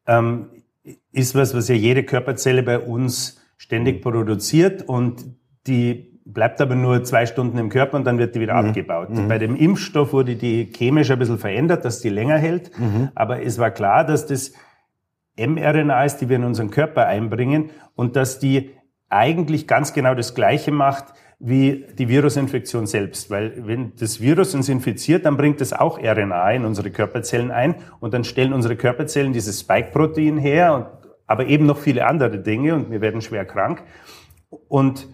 ähm, 0.07 0.47
ist 1.13 1.35
was, 1.35 1.55
was 1.55 1.69
ja 1.69 1.75
jede 1.75 2.05
Körperzelle 2.05 2.63
bei 2.63 2.79
uns 2.79 3.41
ständig 3.57 3.97
mhm. 3.97 4.11
produziert 4.11 4.83
und 4.89 5.25
die 5.67 6.19
bleibt 6.25 6.61
aber 6.61 6.75
nur 6.75 7.05
zwei 7.05 7.27
Stunden 7.27 7.59
im 7.59 7.71
Körper 7.71 7.97
und 7.97 8.05
dann 8.05 8.19
wird 8.19 8.35
die 8.35 8.41
wieder 8.41 8.61
mhm. 8.61 8.69
abgebaut. 8.69 9.11
Mhm. 9.11 9.29
Bei 9.29 9.39
dem 9.39 9.57
Impfstoff 9.57 10.13
wurde 10.13 10.37
die 10.37 10.71
chemisch 10.73 11.11
ein 11.11 11.19
bisschen 11.19 11.39
verändert, 11.39 11.85
dass 11.85 12.01
die 12.01 12.11
länger 12.11 12.37
hält, 12.37 12.79
mhm. 12.79 13.09
aber 13.15 13.43
es 13.43 13.59
war 13.59 13.71
klar, 13.71 14.05
dass 14.05 14.27
das 14.27 14.53
mRNA 15.39 16.05
ist, 16.05 16.19
die 16.19 16.29
wir 16.29 16.37
in 16.37 16.45
unseren 16.45 16.71
Körper 16.71 17.07
einbringen 17.07 17.71
und 17.95 18.17
dass 18.17 18.39
die 18.39 18.71
eigentlich 19.09 19.67
ganz 19.67 19.93
genau 19.93 20.15
das 20.15 20.35
Gleiche 20.35 20.71
macht 20.71 21.15
wie 21.39 21.87
die 21.97 22.09
Virusinfektion 22.09 22.87
selbst. 22.87 23.31
Weil 23.31 23.67
wenn 23.67 23.95
das 23.97 24.21
Virus 24.21 24.55
uns 24.55 24.69
infiziert, 24.69 25.25
dann 25.25 25.37
bringt 25.37 25.61
es 25.61 25.73
auch 25.73 25.99
RNA 25.99 26.51
in 26.53 26.65
unsere 26.65 26.91
Körperzellen 26.91 27.51
ein 27.51 27.77
und 28.01 28.13
dann 28.13 28.25
stellen 28.25 28.53
unsere 28.53 28.77
Körperzellen 28.77 29.33
dieses 29.33 29.61
Spike-Protein 29.61 30.37
her, 30.37 30.75
und, 30.75 30.87
aber 31.27 31.47
eben 31.47 31.67
noch 31.67 31.79
viele 31.79 32.07
andere 32.07 32.39
Dinge 32.39 32.75
und 32.75 32.91
wir 32.91 33.01
werden 33.01 33.21
schwer 33.21 33.45
krank. 33.45 33.83
Und 34.69 35.07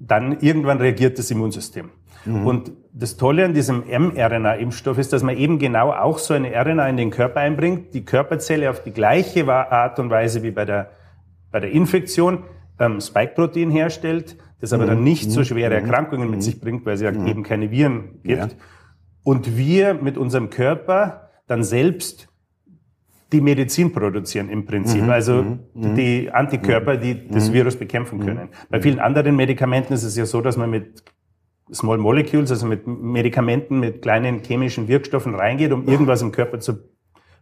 dann 0.00 0.40
irgendwann 0.40 0.78
reagiert 0.78 1.18
das 1.18 1.30
Immunsystem. 1.30 1.90
Mhm. 2.24 2.46
Und 2.46 2.72
das 2.92 3.16
Tolle 3.16 3.44
an 3.44 3.54
diesem 3.54 3.84
mRNA-Impfstoff 3.86 4.98
ist, 4.98 5.12
dass 5.12 5.22
man 5.22 5.36
eben 5.36 5.58
genau 5.58 5.92
auch 5.92 6.18
so 6.18 6.34
eine 6.34 6.50
RNA 6.50 6.88
in 6.88 6.96
den 6.96 7.10
Körper 7.10 7.40
einbringt, 7.40 7.94
die 7.94 8.04
Körperzelle 8.04 8.68
auf 8.68 8.82
die 8.82 8.92
gleiche 8.92 9.46
Art 9.48 9.98
und 9.98 10.10
Weise 10.10 10.42
wie 10.42 10.50
bei 10.50 10.64
der, 10.64 10.90
bei 11.50 11.60
der 11.60 11.70
Infektion 11.70 12.44
ähm, 12.78 13.00
Spike-Protein 13.00 13.70
herstellt, 13.70 14.36
das 14.60 14.72
aber 14.72 14.84
mhm. 14.84 14.88
dann 14.88 15.04
nicht 15.04 15.30
so 15.30 15.44
schwere 15.44 15.78
mhm. 15.78 15.84
Erkrankungen 15.84 16.30
mit 16.30 16.40
mhm. 16.40 16.42
sich 16.42 16.60
bringt, 16.60 16.84
weil 16.84 16.94
es 16.94 17.00
ja 17.00 17.12
mhm. 17.12 17.26
eben 17.26 17.42
keine 17.42 17.70
Viren 17.70 18.20
gibt. 18.22 18.38
Ja. 18.38 18.48
Und 19.22 19.56
wir 19.56 19.94
mit 19.94 20.18
unserem 20.18 20.50
Körper 20.50 21.30
dann 21.46 21.62
selbst 21.62 22.28
die 23.32 23.40
Medizin 23.40 23.92
produzieren 23.92 24.48
im 24.48 24.64
Prinzip, 24.64 25.02
mhm, 25.02 25.10
also 25.10 25.42
mhm, 25.74 25.94
die 25.94 26.30
Antikörper, 26.30 26.96
die 26.96 27.28
das 27.28 27.52
Virus 27.52 27.76
bekämpfen 27.76 28.20
können. 28.20 28.48
Bei 28.68 28.80
vielen 28.80 28.98
anderen 28.98 29.36
Medikamenten 29.36 29.92
ist 29.92 30.02
es 30.02 30.16
ja 30.16 30.26
so, 30.26 30.40
dass 30.40 30.56
man 30.56 30.70
mit 30.70 31.04
Small 31.72 31.98
Molecules, 31.98 32.50
also 32.50 32.66
mit 32.66 32.86
Medikamenten, 32.86 33.78
mit 33.78 34.02
kleinen 34.02 34.42
chemischen 34.42 34.88
Wirkstoffen 34.88 35.34
reingeht, 35.34 35.72
um 35.72 35.86
irgendwas 35.86 36.22
im 36.22 36.32
Körper 36.32 36.58
zu 36.58 36.78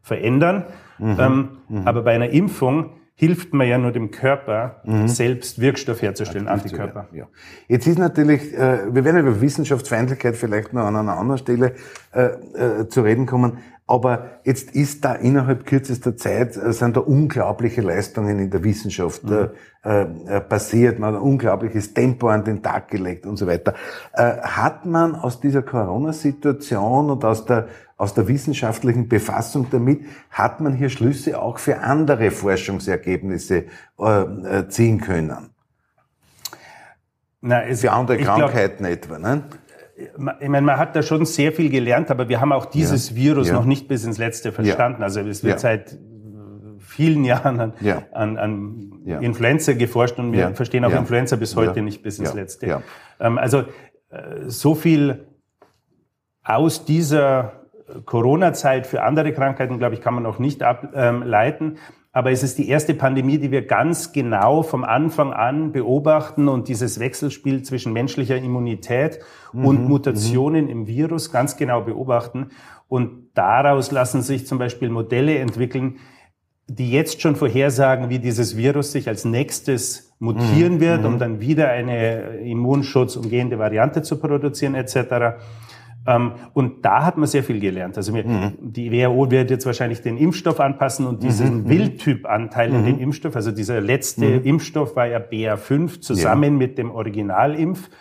verändern. 0.02 0.64
Mhm. 0.99 1.16
Ähm, 1.18 1.49
mhm. 1.68 1.87
Aber 1.87 2.02
bei 2.02 2.14
einer 2.14 2.30
Impfung 2.30 2.90
hilft 3.14 3.52
man 3.52 3.66
ja 3.66 3.78
nur 3.78 3.90
dem 3.90 4.12
Körper, 4.12 4.80
mhm. 4.85 5.09
selbst 5.09 5.61
Wirkstoff 5.61 6.02
herzustellen, 6.02 6.47
Antikörper. 6.47 7.09
Ja. 7.12 7.26
Jetzt 7.66 7.87
ist 7.88 7.99
natürlich, 7.99 8.54
äh, 8.54 8.95
wir 8.95 9.04
werden 9.04 9.21
über 9.21 9.40
Wissenschaftsfeindlichkeit 9.40 10.37
vielleicht 10.37 10.73
noch 10.73 10.83
an 10.83 10.95
einer 10.95 11.16
anderen 11.16 11.38
Stelle 11.38 11.75
äh, 12.12 12.26
äh, 12.26 12.88
zu 12.88 13.00
reden 13.00 13.26
kommen, 13.26 13.59
aber 13.88 14.40
jetzt 14.45 14.73
ist 14.73 15.04
da 15.04 15.14
innerhalb 15.14 15.64
kürzester 15.64 16.16
Zeit, 16.16 16.57
äh, 16.57 16.73
sind 16.73 16.97
da 16.97 17.00
unglaubliche 17.00 17.80
Leistungen 17.80 18.38
in 18.38 18.50
der 18.50 18.62
Wissenschaft 18.62 19.25
mhm. 19.25 19.49
äh, 19.83 20.02
äh, 20.02 20.40
passiert. 20.42 20.99
Man 20.99 21.14
hat 21.14 21.21
ein 21.21 21.26
unglaubliches 21.26 21.95
Tempo 21.95 22.28
an 22.28 22.45
den 22.45 22.62
Tag 22.62 22.88
gelegt 22.88 23.25
und 23.25 23.38
so 23.38 23.47
weiter. 23.47 23.75
Äh, 24.12 24.37
hat 24.42 24.85
man 24.85 25.14
aus 25.14 25.40
dieser 25.40 25.62
Corona-Situation 25.62 27.11
und 27.11 27.25
aus 27.25 27.47
der, 27.47 27.68
aus 27.97 28.12
der 28.12 28.28
wissenschaftlichen 28.28 29.09
Befassung 29.09 29.66
damit, 29.71 30.02
hat 30.30 30.61
man 30.61 30.75
hier 30.75 30.90
Schlüsse 30.90 31.40
auch 31.40 31.59
für 31.59 31.78
andere 31.78 32.30
Forschungsergebnisse 32.30 33.64
äh, 33.99 34.21
äh 34.21 34.68
ziehen 34.68 35.00
können? 35.00 35.49
Na, 37.40 37.62
es, 37.62 37.80
für 37.80 37.92
andere 37.92 38.18
Krankheiten 38.18 38.85
glaub, 38.85 38.92
etwa, 38.92 39.18
ne? 39.18 39.45
Ich 40.40 40.48
meine, 40.48 40.64
man 40.66 40.78
hat 40.78 40.94
da 40.94 41.02
schon 41.02 41.24
sehr 41.26 41.52
viel 41.52 41.70
gelernt, 41.70 42.10
aber 42.10 42.28
wir 42.28 42.40
haben 42.40 42.52
auch 42.52 42.66
dieses 42.66 43.10
ja. 43.10 43.16
Virus 43.16 43.48
ja. 43.48 43.54
noch 43.54 43.64
nicht 43.64 43.88
bis 43.88 44.04
ins 44.04 44.18
Letzte 44.18 44.52
verstanden. 44.52 45.00
Ja. 45.00 45.06
Also 45.06 45.20
es 45.20 45.42
wird 45.42 45.58
seit 45.60 45.98
vielen 46.78 47.24
Jahren 47.24 47.60
an, 47.60 47.72
an, 48.12 48.36
an. 48.38 49.02
Influenza 49.20 49.72
geforscht 49.72 50.18
und 50.18 50.32
wir 50.32 50.54
verstehen 50.54 50.84
auch. 50.84 50.92
Influenza 50.92 51.36
bis 51.36 51.56
heute 51.56 51.82
nicht 51.82 52.02
bis 52.02 52.18
ins. 52.18 52.34
Letzte. 52.34 52.82
Ähm, 53.20 53.38
also 53.38 53.64
äh, 54.10 54.46
so 54.46 54.74
viel 54.74 55.26
aus 56.44 56.84
dieser 56.84 57.52
Corona-Zeit 58.04 58.86
für 58.86 59.02
andere 59.02 59.32
Krankheiten, 59.32 59.78
glaube 59.78 59.94
ich, 59.94 60.00
kann 60.00 60.14
man 60.14 60.22
noch 60.22 60.38
nicht 60.38 60.62
ableiten. 60.62 61.78
Aber 62.18 62.32
es 62.32 62.42
ist 62.42 62.58
die 62.58 62.68
erste 62.68 62.94
Pandemie, 62.94 63.38
die 63.38 63.52
wir 63.52 63.64
ganz 63.64 64.10
genau 64.10 64.64
vom 64.64 64.82
Anfang 64.82 65.32
an 65.32 65.70
beobachten 65.70 66.48
und 66.48 66.66
dieses 66.66 66.98
Wechselspiel 66.98 67.62
zwischen 67.62 67.92
menschlicher 67.92 68.37
Immunität 68.37 69.20
und 69.52 69.88
Mutationen 69.88 70.68
im 70.68 70.88
Virus 70.88 71.30
ganz 71.30 71.56
genau 71.56 71.82
beobachten. 71.82 72.48
Und 72.88 73.28
daraus 73.34 73.92
lassen 73.92 74.22
sich 74.22 74.48
zum 74.48 74.58
Beispiel 74.58 74.90
Modelle 74.90 75.38
entwickeln, 75.38 75.98
die 76.66 76.90
jetzt 76.90 77.22
schon 77.22 77.37
vorhersagen, 77.37 78.10
wie 78.10 78.18
dieses 78.18 78.56
Virus 78.56 78.90
sich 78.90 79.06
als 79.06 79.25
nächstes 79.25 80.12
mutieren 80.18 80.80
wird, 80.80 81.04
um 81.04 81.20
dann 81.20 81.38
wieder 81.38 81.68
eine 81.68 82.38
immunschutzumgehende 82.38 83.60
Variante 83.60 84.02
zu 84.02 84.18
produzieren 84.18 84.75
etc. 84.75 85.38
Ähm, 86.08 86.32
und 86.54 86.84
da 86.86 87.04
hat 87.04 87.18
man 87.18 87.26
sehr 87.26 87.42
viel 87.44 87.60
gelernt. 87.60 87.96
Also 87.98 88.14
wir, 88.14 88.24
die 88.58 88.90
WHO 88.90 89.30
wird 89.30 89.50
jetzt 89.50 89.66
wahrscheinlich 89.66 90.00
den 90.00 90.16
Impfstoff 90.16 90.58
anpassen 90.58 91.06
und 91.06 91.22
diesen 91.22 91.68
Wildtyp-Anteil 91.68 92.72
in 92.72 92.84
dem 92.86 92.98
Impfstoff, 92.98 93.36
also 93.36 93.52
dieser 93.52 93.80
letzte 93.82 94.24
Impfstoff 94.24 94.96
war 94.96 95.06
ja 95.06 95.18
BA5 95.18 96.00
zusammen 96.00 96.56
mit 96.56 96.78
dem 96.78 96.90
Originalimpfstoff. 96.90 97.92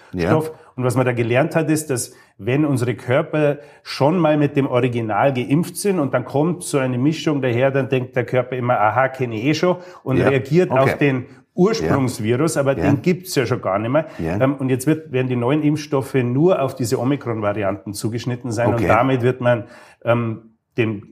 Ja. 0.48 0.60
Und 0.76 0.84
was 0.84 0.96
man 0.96 1.06
da 1.06 1.12
gelernt 1.12 1.56
hat, 1.56 1.70
ist, 1.70 1.90
dass 1.90 2.14
wenn 2.38 2.66
unsere 2.66 2.94
Körper 2.96 3.58
schon 3.84 4.18
mal 4.20 4.38
mit 4.38 4.56
dem 4.56 4.68
Original 4.68 5.34
geimpft 5.34 5.76
sind 5.76 6.00
und 6.00 6.14
dann 6.14 6.24
kommt 6.24 6.64
so 6.64 6.78
eine 6.78 6.98
Mischung 6.98 7.42
daher, 7.42 7.72
dann 7.72 7.90
denkt 7.90 8.16
der 8.16 8.26
Körper 8.26 8.56
immer, 8.56 8.80
aha, 8.80 9.08
kenne 9.10 9.36
ich 9.36 9.44
eh 9.46 9.54
schon 9.54 9.78
und 10.04 10.18
Ja. 10.18 10.30
reagiert 10.30 10.70
Okay. 10.72 10.80
auf 10.80 10.98
den 10.98 11.26
Ursprungsvirus, 11.58 12.56
aber 12.58 12.78
Ja. 12.78 12.86
den 12.86 13.02
gibt's 13.02 13.36
ja 13.36 13.46
schon 13.46 13.62
gar 13.62 13.80
nicht 13.80 13.92
mehr. 13.92 14.06
Ähm, 14.20 14.56
und 14.56 14.70
jetzt 14.70 14.88
wird, 14.88 15.12
werden 15.12 15.28
die 15.28 15.36
neuen 15.36 15.64
Impfstoffe 15.64 16.14
nur 16.14 16.62
auf 16.62 16.76
diese 16.76 17.00
Omikron-Varianten 17.00 17.94
zugeschnitten 17.94 18.52
sein 18.52 18.74
Okay. 18.74 18.84
und 18.84 18.88
damit 18.90 19.22
wird 19.24 19.42
man 19.42 19.66
ähm, 20.06 20.52
dem, 20.78 21.04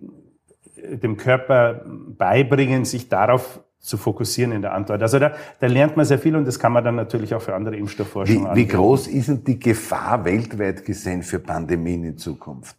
dem 0.89 1.17
Körper 1.17 1.83
beibringen, 2.17 2.85
sich 2.85 3.09
darauf 3.09 3.59
zu 3.79 3.97
fokussieren 3.97 4.51
in 4.51 4.61
der 4.61 4.73
Antwort. 4.73 5.01
Also 5.01 5.19
da, 5.19 5.33
da 5.59 5.67
lernt 5.67 5.95
man 5.95 6.05
sehr 6.05 6.17
viel 6.19 6.35
und 6.35 6.45
das 6.47 6.57
kann 6.59 6.71
man 6.71 6.83
dann 6.83 6.95
natürlich 6.95 7.35
auch 7.35 7.41
für 7.41 7.53
andere 7.53 7.75
Wie, 7.75 7.79
Impfstoffforschung 7.79 8.43
wie 8.43 8.47
anwenden. 8.47 8.69
groß 8.69 9.07
ist 9.07 9.27
denn 9.27 9.43
die 9.43 9.59
Gefahr 9.59 10.25
weltweit 10.25 10.85
gesehen 10.85 11.21
für 11.21 11.39
Pandemien 11.39 12.03
in 12.03 12.17
Zukunft? 12.17 12.77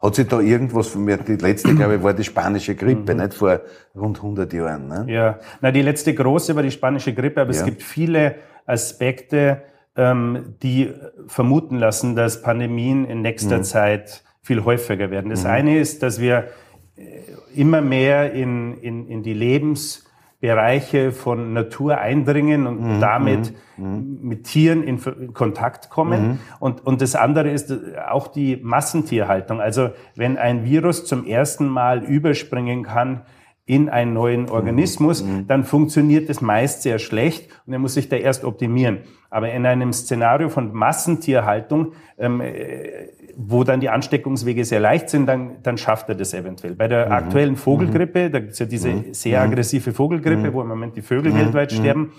Hat 0.00 0.14
sich 0.14 0.28
da 0.28 0.38
irgendwas 0.40 0.86
von 0.88 1.04
mir, 1.04 1.16
die 1.16 1.34
letzte, 1.36 1.74
glaube 1.74 1.96
ich, 1.96 2.02
war 2.02 2.14
die 2.14 2.22
spanische 2.22 2.76
Grippe, 2.76 3.14
nicht 3.16 3.34
vor 3.34 3.60
rund 3.96 4.18
100 4.18 4.52
Jahren, 4.52 4.86
ne? 4.86 5.04
Ja, 5.08 5.40
na 5.60 5.72
die 5.72 5.82
letzte 5.82 6.14
große 6.14 6.54
war 6.54 6.62
die 6.62 6.70
spanische 6.70 7.12
Grippe, 7.14 7.40
aber 7.40 7.52
Ja. 7.52 7.58
es 7.58 7.64
gibt 7.64 7.82
viele 7.82 8.36
Aspekte, 8.64 9.62
ähm, 9.96 10.54
die 10.62 10.92
vermuten 11.26 11.76
lassen, 11.78 12.14
dass 12.14 12.42
Pandemien 12.42 13.06
in 13.06 13.22
nächster 13.22 13.62
Zeit 13.62 14.22
viel 14.40 14.64
häufiger 14.64 15.10
werden. 15.10 15.30
Das 15.30 15.44
eine 15.44 15.78
ist, 15.78 16.02
dass 16.04 16.20
wir 16.20 16.44
äh, 16.96 17.00
immer 17.56 17.80
mehr 17.80 18.32
in, 18.32 18.74
in, 18.78 19.08
in 19.08 19.22
die 19.24 19.34
Lebensbereiche 20.40 21.10
von 21.12 21.52
Natur 21.52 21.98
eindringen 21.98 22.66
und 22.66 23.00
damit 23.00 23.54
mit 23.76 24.44
Tieren 24.44 24.82
in, 24.82 25.32
Kontakt 25.34 25.90
kommen. 25.90 26.38
Und, 26.60 26.86
und 26.86 27.00
das 27.00 27.14
andere 27.16 27.50
ist 27.50 27.70
äh, 27.70 27.98
auch 28.08 28.28
die 28.28 28.56
Massentierhaltung. 28.56 29.60
Also 29.60 29.90
wenn 30.14 30.36
ein 30.38 30.64
Virus 30.64 31.04
zum 31.04 31.26
ersten 31.26 31.66
Mal 31.66 32.04
überspringen 32.04 32.84
kann 32.84 33.22
in 33.66 33.88
einen 33.88 34.14
neuen 34.14 34.48
Organismus, 34.48 35.22
dann 35.46 35.64
funktioniert 35.64 36.30
es 36.30 36.40
meist 36.40 36.82
sehr 36.82 36.98
schlecht 36.98 37.50
und 37.66 37.74
er 37.74 37.78
muss 37.78 37.94
sich 37.94 38.08
da 38.08 38.16
erst 38.16 38.44
optimieren. 38.44 39.00
Aber 39.30 39.52
in 39.52 39.66
einem 39.66 39.92
Szenario 39.92 40.48
von 40.48 40.72
Massentierhaltung, 40.72 41.92
ähm, 42.16 42.40
äh, 42.40 43.08
wo 43.40 43.62
dann 43.62 43.78
die 43.78 43.88
Ansteckungswege 43.88 44.64
sehr 44.64 44.80
leicht 44.80 45.08
sind, 45.10 45.26
dann, 45.26 45.62
dann 45.62 45.78
schafft 45.78 46.08
er 46.08 46.16
das 46.16 46.34
eventuell. 46.34 46.74
Bei 46.74 46.88
der 46.88 47.12
aktuellen 47.12 47.54
Vogelgrippe, 47.54 48.30
da 48.30 48.40
gibt's 48.40 48.58
ja 48.58 48.66
diese 48.66 48.90
sehr 49.12 49.40
aggressive 49.40 49.92
Vogelgrippe, 49.92 50.52
wo 50.52 50.60
im 50.60 50.66
Moment 50.66 50.96
die 50.96 51.02
Vögel 51.02 51.32
weltweit 51.34 51.70
sterben. 51.72 52.12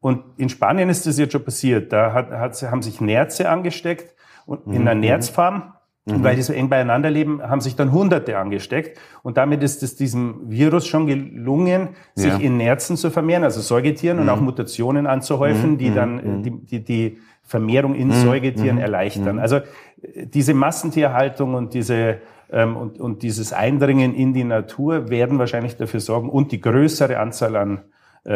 Und 0.00 0.22
in 0.36 0.48
Spanien 0.48 0.88
ist 0.88 1.06
das 1.06 1.16
jetzt 1.16 1.30
schon 1.32 1.44
passiert. 1.44 1.92
Da 1.92 2.12
hat, 2.12 2.30
hat, 2.32 2.60
haben 2.70 2.82
sich 2.82 3.00
Nerze 3.00 3.48
angesteckt 3.48 4.16
und 4.46 4.66
in 4.74 4.82
einer 4.82 4.96
Nerzfarm. 4.96 5.74
Und 6.06 6.24
weil 6.24 6.36
die 6.36 6.42
so 6.42 6.54
eng 6.54 6.70
beieinander 6.70 7.10
leben, 7.10 7.42
haben 7.42 7.60
sich 7.60 7.76
dann 7.76 7.92
Hunderte 7.92 8.38
angesteckt. 8.38 8.98
Und 9.22 9.36
damit 9.36 9.62
ist 9.62 9.82
es 9.82 9.94
diesem 9.94 10.40
Virus 10.50 10.86
schon 10.86 11.06
gelungen, 11.06 11.90
sich 12.14 12.32
Ja. 12.32 12.38
in 12.38 12.56
Nerzen 12.56 12.96
zu 12.96 13.10
vermehren, 13.10 13.44
also 13.44 13.60
Säugetieren 13.60 14.18
und 14.18 14.28
auch 14.30 14.40
Mutationen 14.40 15.06
anzuhäufen, 15.06 15.76
die 15.76 15.94
dann 15.94 16.42
die, 16.42 16.50
die, 16.50 16.82
die 16.82 17.18
Vermehrung 17.42 17.94
in 17.94 18.10
Säugetieren 18.12 18.78
erleichtern. 18.78 19.38
Also 19.38 19.60
diese 20.02 20.54
Massentierhaltung 20.54 21.54
und 21.54 21.74
diese 21.74 22.18
ähm, 22.50 22.76
und, 22.76 23.00
und 23.00 23.22
dieses 23.22 23.52
Eindringen 23.52 24.14
in 24.14 24.32
die 24.32 24.44
Natur 24.44 25.10
werden 25.10 25.38
wahrscheinlich 25.38 25.76
dafür 25.76 26.00
sorgen 26.00 26.30
und 26.30 26.52
die 26.52 26.60
größere 26.60 27.18
Anzahl 27.18 27.56
an 27.56 27.82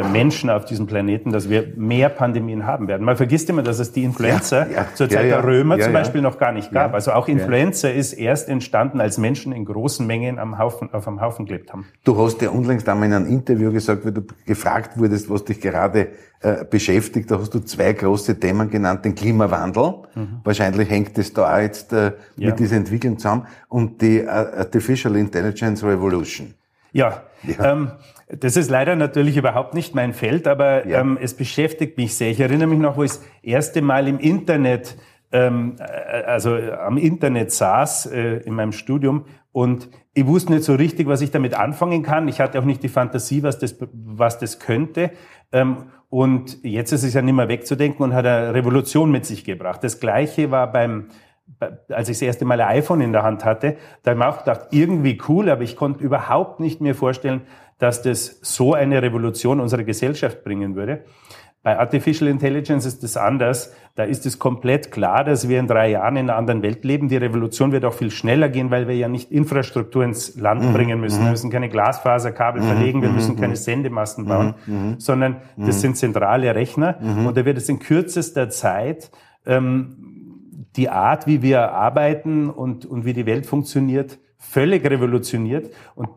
Menschen 0.01 0.49
auf 0.49 0.65
diesem 0.65 0.87
Planeten, 0.87 1.33
dass 1.33 1.51
wir 1.51 1.67
mehr 1.77 2.09
Pandemien 2.09 2.65
haben 2.67 2.89
werden. 2.89 3.05
Man 3.05 3.17
vergisst 3.17 3.51
immer, 3.51 3.63
dass 3.63 3.79
es 3.79 3.93
die 3.93 4.05
Influenza 4.05 4.67
Ja, 4.67 4.73
ja, 4.73 4.87
zur 4.95 5.09
Zeit 5.11 5.27
ja. 5.27 5.43
der 5.43 5.45
Römer 5.45 5.79
zum. 5.79 5.93
Beispiel 5.93 6.23
noch 6.23 6.39
gar 6.39 6.53
nicht 6.53 6.73
gab. 6.73 6.95
Also 6.95 7.13
auch 7.13 7.29
Influenza 7.29 7.89
ist 7.89 8.15
erst 8.15 8.49
entstanden, 8.49 9.03
als 9.03 9.19
Menschen 9.19 9.53
in 9.53 9.67
großen 9.67 10.07
Mengen 10.07 10.39
am 10.39 10.59
Haufen, 10.59 10.93
auf 10.95 11.07
einem 11.07 11.21
Haufen 11.21 11.45
gelebt 11.45 11.73
haben. 11.73 11.87
Du 12.05 12.17
hast 12.19 12.41
ja 12.41 12.49
unlängst 12.49 12.89
einmal 12.89 13.09
in 13.09 13.15
einem 13.15 13.27
Interview 13.27 13.71
gesagt, 13.71 14.07
weil 14.07 14.13
du 14.13 14.23
gefragt 14.47 14.99
wurdest, 14.99 15.29
was 15.29 15.45
dich 15.45 15.61
gerade 15.61 16.09
äh, 16.41 16.65
beschäftigt, 16.65 17.31
da 17.31 17.39
hast 17.39 17.53
du 17.53 17.61
zwei 17.61 17.93
große 17.93 18.41
Themen 18.41 18.71
genannt, 18.71 19.05
den 19.05 19.15
Klimawandel. 19.15 19.95
Wahrscheinlich 20.43 20.89
hängt 20.89 21.19
es 21.19 21.33
da 21.35 21.55
auch 21.55 21.61
jetzt 21.61 21.93
äh, 21.93 22.13
mit 22.37 22.59
dieser 22.59 22.77
Entwicklung 22.77 23.19
zusammen 23.19 23.47
und 23.69 24.01
die 24.01 24.21
äh, 24.21 24.27
Artificial 24.27 25.17
Intelligence 25.17 25.85
Revolution. 25.85 26.55
Ja, 26.93 27.23
Ja. 27.43 27.73
Ähm, 27.73 27.93
das 28.39 28.57
ist 28.57 28.71
leider 28.71 28.97
natürlich 28.97 29.37
überhaupt 29.37 29.75
nicht 29.75 29.95
mein 29.95 30.13
Feld, 30.15 30.49
aber 30.49 30.87
Ja. 30.87 31.01
ähm, 31.01 31.19
es 31.21 31.35
beschäftigt 31.35 31.99
mich 31.99 32.15
sehr. 32.15 32.31
Ich 32.31 32.41
erinnere 32.41 32.69
mich 32.69 32.79
noch, 32.79 32.97
wo 32.97 33.03
ich 33.03 33.11
das 33.13 33.25
erste 33.43 33.83
Mal 33.83 34.09
im 34.09 34.19
Internet, 34.19 34.97
ähm, 35.33 35.77
äh, 35.79 36.23
also 36.25 36.57
äh, 36.57 36.73
am 36.73 36.97
Internet 36.97 37.53
saß 37.53 38.07
äh, 38.07 38.37
in 38.39 38.55
meinem 38.55 38.73
Studium 38.73 39.27
und 39.53 39.89
ich 40.15 40.27
wusste 40.27 40.53
nicht 40.53 40.65
so 40.65 40.75
richtig, 40.75 41.07
was 41.07 41.21
ich 41.21 41.31
damit 41.31 41.55
anfangen 41.55 42.03
kann. 42.03 42.29
Ich 42.29 42.41
hatte 42.41 42.59
auch 42.59 42.65
nicht 42.65 42.83
die 42.83 42.89
Fantasie, 42.89 43.43
was 43.43 43.59
das, 43.59 43.77
was 43.93 44.39
das 44.39 44.59
könnte. 44.59 45.11
Ähm, 45.53 45.77
und 46.09 46.59
jetzt 46.63 46.93
ist 46.93 47.05
es 47.05 47.15
ja 47.15 47.23
nicht 47.23 47.35
mehr 47.35 47.49
wegzudenken 47.49 48.03
und 48.05 48.13
hat 48.15 48.27
eine 48.27 48.53
Revolution 48.53 49.11
mit 49.11 49.25
sich 49.25 49.45
gebracht. 49.45 49.83
Das 49.83 50.01
Gleiche 50.01 50.51
war 50.51 50.71
beim 50.71 51.07
als 51.89 52.09
ich 52.09 52.17
das 52.17 52.23
erste 52.23 52.45
Mal 52.45 52.61
ein 52.61 52.79
iPhone 52.79 53.01
in 53.01 53.13
der 53.13 53.23
Hand 53.23 53.45
hatte, 53.45 53.77
da 54.03 54.11
habe 54.11 54.21
ich 54.21 54.25
mir 54.25 54.29
auch 54.29 54.39
gedacht, 54.39 54.69
irgendwie 54.71 55.19
cool, 55.29 55.49
aber 55.51 55.63
ich 55.63 55.77
konnte 55.77 56.03
überhaupt 56.03 56.61
nicht 56.61 56.81
mir 56.81 56.95
vorstellen, 56.95 57.43
dass 57.79 58.03
das 58.03 58.39
so 58.43 58.75
eine 58.75 59.03
Revolution 59.03 59.61
unserer 59.61 59.85
Gesellschaft 59.85 60.45
bringen 60.45 60.77
würde. 60.77 61.05
Bei 61.65 61.79
Artificial 61.79 62.29
Intelligence 62.29 62.87
ist 62.87 63.05
das 63.05 63.17
anders. 63.17 63.73
Da 63.95 64.03
ist 64.03 64.27
es 64.27 64.41
komplett 64.41 64.91
klar, 64.91 65.23
dass 65.23 65.49
wir 65.49 65.61
in 65.61 65.69
drei 65.69 65.91
Jahren 65.91 66.17
in 66.17 66.29
einer 66.29 66.37
anderen 66.37 66.63
Welt 66.63 66.85
leben. 66.85 67.09
Die 67.09 67.17
Revolution 67.17 67.71
wird 67.71 67.85
auch 67.85 67.93
viel 67.93 68.11
schneller 68.11 68.49
gehen, 68.49 68.73
weil 68.73 68.89
wir 68.89 68.97
ja 68.97 69.07
nicht 69.07 69.31
Infrastruktur 69.31 70.03
ins 70.03 70.35
Land 70.37 70.73
bringen 70.73 71.01
müssen. 71.01 71.23
Wir 71.23 71.31
müssen 71.31 71.51
keine 71.51 71.69
Glasfaserkabel 71.69 72.63
verlegen, 72.63 73.03
wir 73.03 73.11
müssen 73.11 73.37
keine 73.37 73.55
Sendemasten 73.55 74.25
bauen, 74.25 74.55
sondern 74.99 75.37
das 75.57 75.81
sind 75.81 75.97
zentrale 75.97 76.53
Rechner. 76.53 76.97
Und 77.29 77.37
da 77.37 77.45
wird 77.45 77.59
es 77.59 77.69
in 77.69 77.79
kürzester 77.79 78.49
Zeit 78.49 79.13
ähm, 79.47 80.02
die 80.77 80.89
Art, 80.89 81.27
wie 81.27 81.43
wir 81.43 81.73
arbeiten 81.73 82.49
und, 82.51 82.87
und 82.87 83.05
wie 83.05 83.13
die 83.13 83.27
Welt 83.27 83.47
funktioniert, 83.47 84.19
völlig 84.39 84.85
revolutioniert. 84.89 85.71
Und 85.95 86.09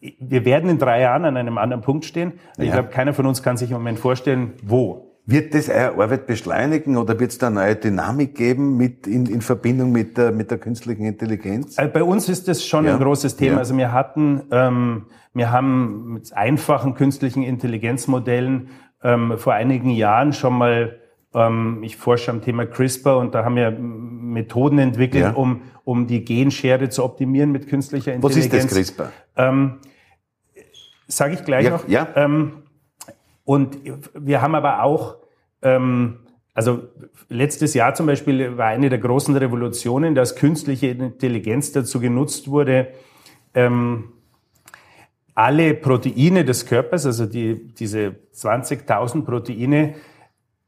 wir 0.00 0.44
werden 0.44 0.68
in 0.68 0.78
drei 0.78 1.00
Jahren 1.00 1.24
an 1.24 1.36
einem 1.36 1.58
anderen 1.58 1.82
Punkt 1.82 2.04
stehen. 2.04 2.32
Ich 2.58 2.66
Ja. 2.66 2.72
glaube, 2.74 2.88
keiner 2.88 3.14
von 3.14 3.26
uns 3.26 3.42
kann 3.42 3.56
sich 3.56 3.70
im 3.70 3.76
Moment 3.76 3.98
vorstellen, 3.98 4.54
wo. 4.64 5.08
Wird 5.24 5.54
das 5.54 5.68
eure 5.68 6.02
Arbeit 6.02 6.26
beschleunigen 6.26 6.96
oder 6.96 7.20
wird 7.20 7.30
es 7.30 7.38
da 7.38 7.48
neue 7.48 7.76
Dynamik 7.76 8.34
geben 8.34 8.76
mit, 8.76 9.06
in, 9.06 9.26
in 9.26 9.40
Verbindung 9.40 9.92
mit 9.92 10.18
der, 10.18 10.32
mit 10.32 10.50
der 10.50 10.58
künstlichen 10.58 11.04
Intelligenz? 11.04 11.78
Also 11.78 11.92
bei 11.92 12.02
uns 12.02 12.28
ist 12.28 12.48
das 12.48 12.66
schon 12.66 12.86
Ja. 12.86 12.94
ein 12.94 13.00
großes 13.00 13.36
Thema. 13.36 13.52
Ja. 13.52 13.58
Also 13.58 13.76
wir 13.76 13.92
hatten, 13.92 14.42
ähm, 14.50 15.06
wir 15.32 15.52
haben 15.52 16.14
mit 16.14 16.32
einfachen 16.36 16.94
künstlichen 16.94 17.44
Intelligenzmodellen 17.44 18.70
ähm, 19.04 19.34
vor 19.38 19.52
einigen 19.52 19.90
Jahren 19.90 20.32
schon 20.32 20.54
mal, 20.58 20.98
ähm, 21.34 21.80
ich 21.82 21.96
forsche 21.96 22.30
am 22.30 22.42
Thema 22.42 22.66
CRISPR 22.66 23.18
und 23.18 23.34
da 23.34 23.44
haben 23.44 23.56
wir 23.56 23.70
Methoden 23.70 24.78
entwickelt, 24.78 25.24
Ja. 25.24 25.32
um, 25.32 25.62
um 25.84 26.06
die 26.06 26.24
Genschere 26.24 26.88
zu 26.88 27.04
optimieren 27.04 27.52
mit 27.52 27.68
künstlicher 27.68 28.12
Was 28.22 28.36
Intelligenz. 28.36 28.64
ist 28.64 28.64
das 28.64 28.72
CRISPR? 28.74 29.12
Ähm, 29.36 29.78
Sage 31.08 31.34
ich 31.34 31.44
gleich 31.44 31.64
Ja, 31.64 31.70
noch. 31.70 31.88
ja. 31.88 32.08
Ähm, 32.16 32.52
und 33.44 33.78
wir 34.14 34.40
haben 34.40 34.54
aber 34.54 34.82
auch, 34.82 35.16
ähm, 35.62 36.20
also 36.54 36.84
letztes 37.28 37.74
Jahr 37.74 37.94
zum 37.94 38.06
Beispiel 38.06 38.56
war 38.56 38.66
eine 38.68 38.88
der 38.88 38.98
großen 38.98 39.36
Revolutionen, 39.36 40.14
dass 40.14 40.36
künstliche 40.36 40.88
Intelligenz 40.88 41.72
dazu 41.72 41.98
genutzt 42.00 42.48
wurde, 42.48 42.88
ähm, 43.54 44.12
alle 45.34 45.74
Proteine 45.74 46.44
des 46.44 46.66
Körpers, 46.66 47.06
also 47.06 47.26
die, 47.26 47.68
diese 47.74 48.14
20.000 48.34 49.22
Proteine, 49.24 49.94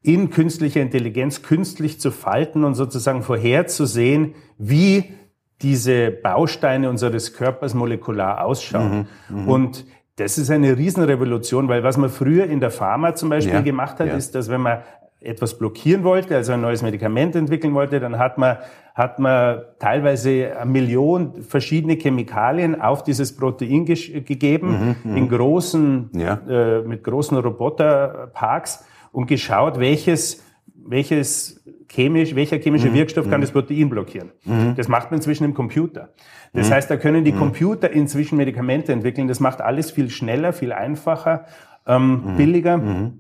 in 0.05 0.29
künstlicher 0.29 0.83
Intelligenz 0.83 1.43
künstlich 1.43 1.99
zu 1.99 2.11
falten 2.11 2.63
und 2.63 2.75
sozusagen 2.75 3.23
vorherzusehen, 3.23 4.35
wie 4.59 5.15
diese 5.63 6.11
Bausteine 6.11 6.91
unseres 6.91 7.33
Körpers 7.33 7.73
molekular 7.73 8.45
ausschauen. 8.45 9.09
Mhm, 9.31 9.45
mh. 9.45 9.51
Und 9.51 9.87
das 10.17 10.37
ist 10.37 10.51
eine 10.51 10.77
Riesenrevolution, 10.77 11.69
weil 11.69 11.83
was 11.83 11.97
man 11.97 12.11
früher 12.11 12.45
in 12.45 12.61
der 12.61 12.71
Pharma 12.71 13.15
zum 13.15 13.31
Beispiel 13.31 13.55
ja, 13.55 13.61
gemacht 13.63 13.99
hat, 13.99 14.09
ja. 14.09 14.15
ist, 14.15 14.35
dass 14.35 14.51
wenn 14.51 14.61
man 14.61 14.83
etwas 15.21 15.57
blockieren 15.57 16.05
wollte, 16.05 16.37
also 16.37 16.53
ein 16.53 16.61
neues 16.61 16.83
Medikament 16.83 17.35
entwickeln 17.35 17.73
wollte, 17.73 17.99
dann 17.99 18.19
hat 18.19 18.37
man, 18.37 18.59
hat 18.95 19.19
man 19.19 19.63
teilweise 19.79 20.55
eine 20.61 20.71
Million 20.71 21.43
verschiedene 21.43 21.95
Chemikalien 21.95 22.79
auf 22.79 23.03
dieses 23.03 23.35
Protein 23.35 23.87
ge 23.87 24.21
gegeben, 24.21 24.97
mhm, 25.03 25.11
mhm, 25.13 25.17
in 25.17 25.29
großen, 25.31 26.11
ja. 26.13 26.41
äh, 26.47 26.83
mit 26.83 27.03
großen 27.03 27.39
Roboterparks 27.39 28.85
und 29.15 29.27
geschaut, 29.27 29.79
welches, 29.79 30.45
welches 30.75 31.65
chemisch, 31.89 32.35
welcher 32.35 32.59
chemische 32.59 32.91
mhm. 32.91 32.95
Wirkstoff 32.95 33.31
kann 33.31 33.41
mhm. 33.41 33.45
das 33.45 33.53
Protein 33.53 33.89
blockieren. 33.89 34.33
Mhm. 34.45 34.75
Das 34.77 34.89
macht 34.89 35.11
man 35.11 35.19
inzwischen 35.19 35.45
im 35.45 35.55
Computer. 35.55 36.13
Das 36.53 36.69
mhm. 36.69 36.75
heißt, 36.75 36.91
da 36.91 36.97
können 36.97 37.25
die 37.25 37.33
mhm. 37.33 37.39
Computer 37.39 37.91
inzwischen 37.91 38.37
Medikamente 38.37 38.93
entwickeln. 38.93 39.29
Das 39.29 39.39
macht 39.39 39.61
alles 39.61 39.93
viel 39.93 40.11
schneller, 40.11 40.53
viel 40.53 40.73
einfacher, 40.73 41.47
ähm, 41.87 42.37
billiger. 42.37 43.13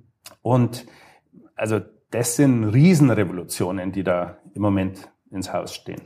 Und 0.42 0.86
also 1.54 1.80
das 2.10 2.36
sind 2.36 2.64
Riesenrevolutionen, 2.64 3.92
die 3.92 4.02
da 4.02 4.38
im 4.54 4.62
Moment 4.62 5.08
ins 5.30 5.52
Haus 5.52 5.74
stehen. 5.74 6.00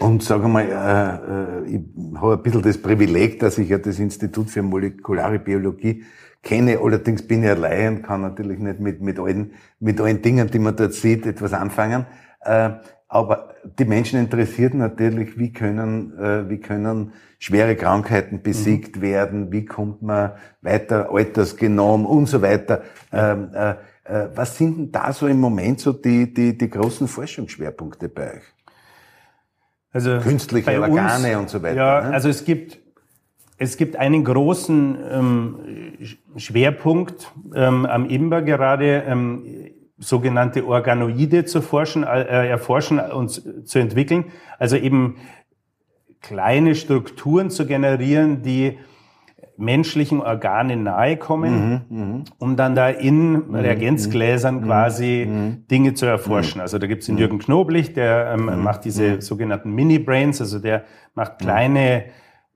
Und 0.00 0.22
sage 0.22 0.48
mal, 0.48 0.64
äh, 0.64 1.72
äh, 1.72 1.76
ich 1.76 1.82
habe 2.20 2.34
ein 2.34 2.42
bisschen 2.42 2.62
das 2.62 2.78
Privileg, 2.78 3.38
dass 3.38 3.58
ich 3.58 3.68
ja 3.68 3.78
das 3.78 3.98
Institut 3.98 4.50
für 4.50 4.62
molekulare 4.62 5.38
Biologie 5.38 6.04
kenne. 6.42 6.78
Allerdings 6.82 7.26
bin 7.26 7.42
ich 7.42 7.50
allein 7.50 7.96
und 7.96 8.02
kann 8.02 8.22
natürlich 8.22 8.58
nicht 8.58 8.80
mit, 8.80 9.00
mit, 9.00 9.18
allen, 9.18 9.52
mit 9.80 10.00
allen 10.00 10.20
Dingen, 10.20 10.50
die 10.50 10.58
man 10.58 10.76
dort 10.76 10.94
sieht, 10.94 11.26
etwas 11.26 11.52
anfangen. 11.52 12.06
Äh, 12.40 12.70
aber 13.08 13.54
die 13.78 13.84
Menschen 13.84 14.18
interessiert 14.18 14.74
natürlich, 14.74 15.38
wie 15.38 15.52
können, 15.52 16.18
äh, 16.18 16.48
wie 16.50 16.58
können 16.58 17.12
schwere 17.38 17.76
Krankheiten 17.76 18.42
besiegt 18.42 18.96
mhm. 18.96 19.02
werden, 19.02 19.52
wie 19.52 19.64
kommt 19.64 20.02
man 20.02 20.32
weiter, 20.60 21.10
Altersgenom 21.12 22.06
und 22.06 22.26
so 22.26 22.42
weiter. 22.42 22.82
Ähm, 23.12 23.50
äh, 23.54 23.70
äh, 24.04 24.28
was 24.34 24.58
sind 24.58 24.76
denn 24.76 24.92
da 24.92 25.12
so 25.12 25.28
im 25.28 25.40
Moment 25.40 25.80
so 25.80 25.92
die, 25.92 26.32
die, 26.32 26.58
die 26.58 26.68
großen 26.68 27.06
Forschungsschwerpunkte 27.06 28.08
bei 28.08 28.34
euch? 28.34 28.53
Also 29.94 30.18
Künstliche 30.18 30.78
Organe 30.78 31.38
und 31.38 31.48
so 31.48 31.62
weiter. 31.62 31.76
Ja, 31.76 32.00
ne? 32.02 32.12
also 32.12 32.28
es 32.28 32.44
gibt 32.44 32.78
es 33.56 33.76
gibt 33.76 33.96
einen 33.96 34.24
großen 34.24 34.98
ähm, 35.12 35.58
Schwerpunkt 36.36 37.32
ähm, 37.54 37.86
am 37.86 38.10
IMBA 38.10 38.40
gerade, 38.40 39.04
ähm, 39.06 39.70
sogenannte 39.96 40.66
Organoide 40.66 41.44
zu 41.44 41.62
forschen, 41.62 42.02
äh, 42.02 42.48
erforschen 42.48 42.98
und 42.98 43.68
zu 43.68 43.78
entwickeln. 43.78 44.24
Also 44.58 44.76
eben 44.76 45.18
kleine 46.20 46.74
Strukturen 46.74 47.50
zu 47.50 47.64
generieren, 47.64 48.42
die 48.42 48.78
menschlichen 49.56 50.20
Organen 50.20 50.82
nahe 50.82 51.16
kommen, 51.16 51.84
mhm, 51.88 51.98
mhm. 51.98 52.24
um 52.38 52.56
dann 52.56 52.74
da 52.74 52.88
in 52.88 53.32
mhm, 53.32 53.54
Reagenzgläsern 53.54 54.56
mhm, 54.56 54.64
quasi 54.64 55.26
mhm. 55.28 55.66
Dinge 55.70 55.94
zu 55.94 56.06
erforschen. 56.06 56.60
Also 56.60 56.78
da 56.78 56.86
gibt's 56.86 57.06
den 57.06 57.18
Jürgen 57.18 57.38
Knoblich, 57.38 57.92
der 57.92 58.34
ähm, 58.34 58.62
macht 58.62 58.84
diese 58.84 59.20
sogenannten 59.20 59.72
Mini-Brains, 59.74 60.40
also 60.40 60.58
der 60.58 60.84
macht 61.14 61.38
kleine 61.38 62.04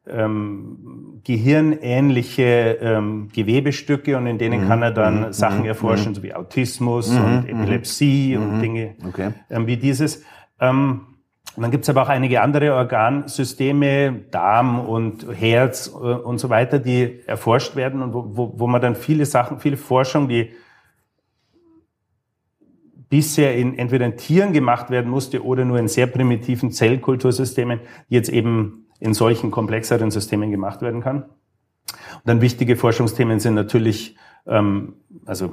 ähm, 0.09 1.21
gehirnähnliche 1.25 2.79
ähm, 2.81 3.29
Gewebestücke 3.33 4.17
und 4.17 4.27
in 4.27 4.39
denen 4.39 4.67
kann 4.67 4.83
er 4.83 4.91
dann. 4.91 5.33
Sachen 5.33 5.65
erforschen, 5.65 6.15
so 6.15 6.23
wie 6.23 6.35
Autismus 6.35 7.11
und. 7.11 7.47
Epilepsie 7.47 8.37
und 8.37 8.61
Dinge 8.61 8.95
okay. 9.07 9.31
ähm, 9.51 9.67
wie 9.67 9.77
dieses. 9.77 10.25
Ähm, 10.61 11.03
und 11.59 11.63
dann 11.63 11.73
gibt's 11.73 11.89
aber 11.89 12.03
auch 12.03 12.09
einige 12.09 12.41
andere 12.41 12.73
Organsysteme, 12.73 14.13
Darm 14.31 14.79
und 14.79 15.27
Herz 15.29 15.89
äh, 15.89 15.91
und 15.91 16.39
so 16.39 16.51
weiter, 16.51 16.79
die 16.79 17.19
erforscht 17.27 17.75
werden 17.75 18.01
und 18.01 18.15
wo, 18.15 18.27
wo, 18.29 18.53
wo 18.61 18.67
man 18.69 18.81
dann 18.81 18.95
viele 18.95 19.27
Sachen, 19.27 19.59
viele 19.59 19.77
Forschung, 19.77 20.29
die 20.29 20.53
bisher 23.09 23.57
in, 23.57 23.77
entweder 23.77 24.07
in 24.07 24.17
Tieren 24.17 24.53
gemacht 24.53 24.91
werden 24.91 25.11
musste 25.11 25.45
oder 25.45 25.65
nur 25.65 25.81
in 25.81 25.89
sehr 25.89 26.07
primitiven 26.07 26.71
Zellkultursystemen, 26.71 27.81
jetzt 28.07 28.29
eben 28.29 28.87
in 29.01 29.13
solchen 29.13 29.51
komplexeren 29.51 30.13
Systemen 30.13 30.53
gemacht 30.53 30.81
werden 30.81 31.01
kann. 31.01 31.23
Und 31.23 32.23
dann 32.25 32.41
wichtige 32.41 32.77
Forschungsthemen 32.77 33.41
sind 33.41 33.55
natürlich, 33.55 34.15
also 35.27 35.53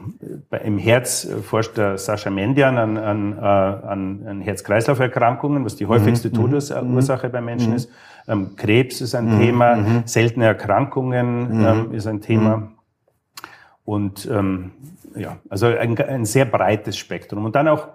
bei, 0.49 0.59
im 0.59 0.77
Herz 0.77 1.27
forscht 1.43 1.77
der 1.77 1.97
Sascha 1.97 2.29
Mendian 2.29 2.77
an, 2.77 2.97
an, 2.97 3.37
äh, 3.37 3.41
an, 3.41 4.25
an 4.25 4.41
Herz-Kreislauf-Erkrankungen, 4.41 5.65
was 5.65 5.75
die 5.75 5.85
häufigste 5.85 6.29
mhm. 6.29 6.33
Todesursache 6.33 7.27
mhm. 7.27 7.31
bei 7.31 7.41
Menschen 7.41 7.71
mhm. 7.71 7.75
ist. 7.75 7.89
Ähm, 8.27 8.55
Krebs 8.55 9.01
ist 9.01 9.15
ein 9.15 9.35
mhm. 9.35 9.39
Thema, 9.39 9.75
mhm. 9.75 10.03
seltene 10.05 10.45
Erkrankungen 10.45 11.59
mhm. 11.59 11.65
ähm, 11.65 11.91
ist 11.93 12.07
ein 12.07 12.21
Thema. 12.21 12.71
Und 13.83 14.27
ähm, 14.31 14.71
ja, 15.15 15.37
also 15.49 15.67
ein, 15.67 15.97
ein 15.97 16.25
sehr 16.25 16.45
breites 16.45 16.97
Spektrum. 16.97 17.45
Und 17.45 17.55
dann 17.55 17.67
auch 17.67 17.89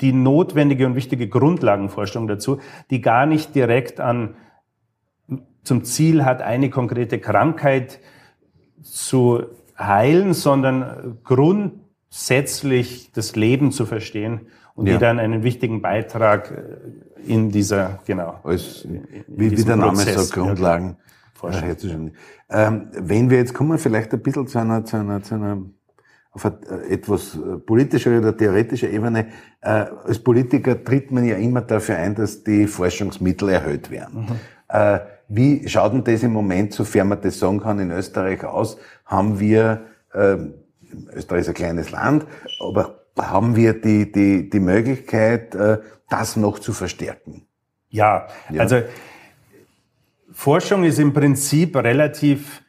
die 0.00 0.12
notwendige 0.12 0.86
und 0.86 0.94
wichtige 0.94 1.28
Grundlagenforschung 1.28 2.28
dazu, 2.28 2.60
die 2.90 3.00
gar 3.00 3.26
nicht 3.26 3.54
direkt 3.54 4.00
an 4.00 4.34
zum 5.62 5.84
Ziel 5.84 6.24
hat, 6.24 6.42
eine 6.42 6.68
konkrete 6.68 7.18
Krankheit 7.18 8.00
zu 8.82 9.44
heilen, 9.78 10.34
sondern 10.34 11.18
grundsätzlich 11.24 13.12
das 13.12 13.36
Leben 13.36 13.72
zu 13.72 13.86
verstehen 13.86 14.48
und 14.74 14.86
ja. 14.86 14.94
die 14.94 14.98
dann 14.98 15.18
einen 15.18 15.42
wichtigen 15.42 15.82
Beitrag 15.82 16.50
äh, 16.50 17.32
in 17.32 17.50
dieser, 17.50 18.00
genau. 18.06 18.40
Als, 18.44 18.86
wie, 19.28 19.50
wie 19.50 19.64
der 19.64 19.76
Name 19.76 19.92
Prozess, 19.92 20.28
sagt, 20.28 20.32
Grundlagen 20.32 20.96
ja, 21.42 21.60
herzustellen. 21.60 22.12
Ähm, 22.50 22.88
wenn 22.92 23.30
wir 23.30 23.38
jetzt 23.38 23.54
kommen, 23.54 23.78
vielleicht 23.78 24.12
ein 24.12 24.22
bisschen 24.22 24.46
zu 24.46 24.58
einer, 24.58 24.84
zu 24.84 24.96
einer, 24.96 25.22
zu 25.22 25.34
einer 25.34 25.58
auf 26.34 26.44
eine, 26.44 26.58
äh, 26.68 26.94
etwas 26.94 27.36
äh, 27.36 27.58
politischer 27.58 28.18
oder 28.18 28.36
theoretischer 28.36 28.90
Ebene. 28.90 29.28
Äh, 29.60 29.86
als 30.04 30.18
Politiker 30.18 30.82
tritt 30.82 31.10
man 31.10 31.24
ja 31.24 31.36
immer 31.36 31.62
dafür 31.62 31.96
ein, 31.96 32.14
dass 32.14 32.42
die 32.42 32.66
Forschungsmittel 32.66 33.48
erhöht 33.50 33.90
werden. 33.90 34.22
Mhm. 34.22 34.40
Äh, 34.68 35.00
wie 35.28 35.66
schaut 35.68 35.92
denn 35.92 36.04
das 36.04 36.22
im 36.22 36.32
Moment, 36.32 36.74
sofern 36.74 37.08
man 37.08 37.20
das 37.20 37.38
sagen 37.38 37.60
kann, 37.60 37.78
in 37.78 37.90
Österreich 37.90 38.44
aus? 38.44 38.76
Haben 39.04 39.40
wir, 39.40 39.86
äh, 40.12 40.36
Österreich 41.14 41.42
ist 41.42 41.48
ein 41.48 41.54
kleines 41.54 41.90
Land, 41.90 42.26
aber 42.60 43.00
haben 43.18 43.56
wir 43.56 43.74
die, 43.80 44.10
die, 44.10 44.48
die 44.48 44.60
Möglichkeit, 44.60 45.54
äh, 45.54 45.78
das 46.08 46.36
noch 46.36 46.58
zu 46.58 46.72
verstärken? 46.72 47.46
Ja, 47.90 48.28
ja, 48.50 48.60
also 48.60 48.82
Forschung 50.32 50.84
ist 50.84 50.98
im 50.98 51.12
Prinzip 51.12 51.76
relativ, 51.76 52.62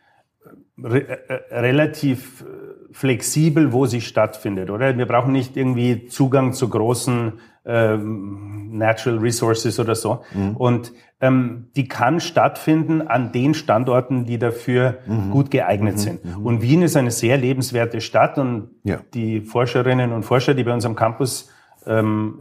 re, 0.82 1.08
äh, 1.28 1.60
relativ 1.60 2.44
flexibel, 2.92 3.74
wo 3.74 3.86
sie 3.86 4.02
stattfindet, 4.02 4.70
oder? 4.70 4.98
Wir 4.98 5.06
brauchen 5.06 5.34
nicht 5.34 5.58
irgendwie 5.58 6.08
Zugang 6.08 6.54
zu 6.54 6.70
großen 6.70 7.34
ähm, 7.66 8.78
Natural 8.78 9.20
Resources 9.20 9.80
oder 9.80 9.96
so. 9.96 10.22
Mhm. 10.34 10.58
Und 10.58 10.94
ähm, 11.22 11.70
die 11.76 11.88
kann 11.88 12.20
stattfinden 12.20 13.02
an 13.02 13.32
den 13.32 13.54
Standorten, 13.54 14.26
die 14.26 14.38
dafür 14.38 15.00
mhm. 15.08 15.32
gut 15.32 15.52
geeignet 15.52 15.96
mhm. 15.96 16.00
sind. 16.00 16.26
Mhm. 16.26 16.46
Und 16.46 16.62
Wien 16.62 16.82
ist 16.82 16.96
eine 16.96 17.12
sehr 17.12 17.38
lebenswerte 17.38 18.02
Stadt 18.02 18.38
und 18.38 18.70
ja. 18.84 19.00
die 19.14 19.42
Forscherinnen 19.42 20.12
und 20.12 20.24
Forscher, 20.24 20.54
die 20.54 20.64
bei 20.64 20.74
uns 20.74 20.86
am 20.86 20.96
Campus 20.96 21.50
ähm, 21.88 22.40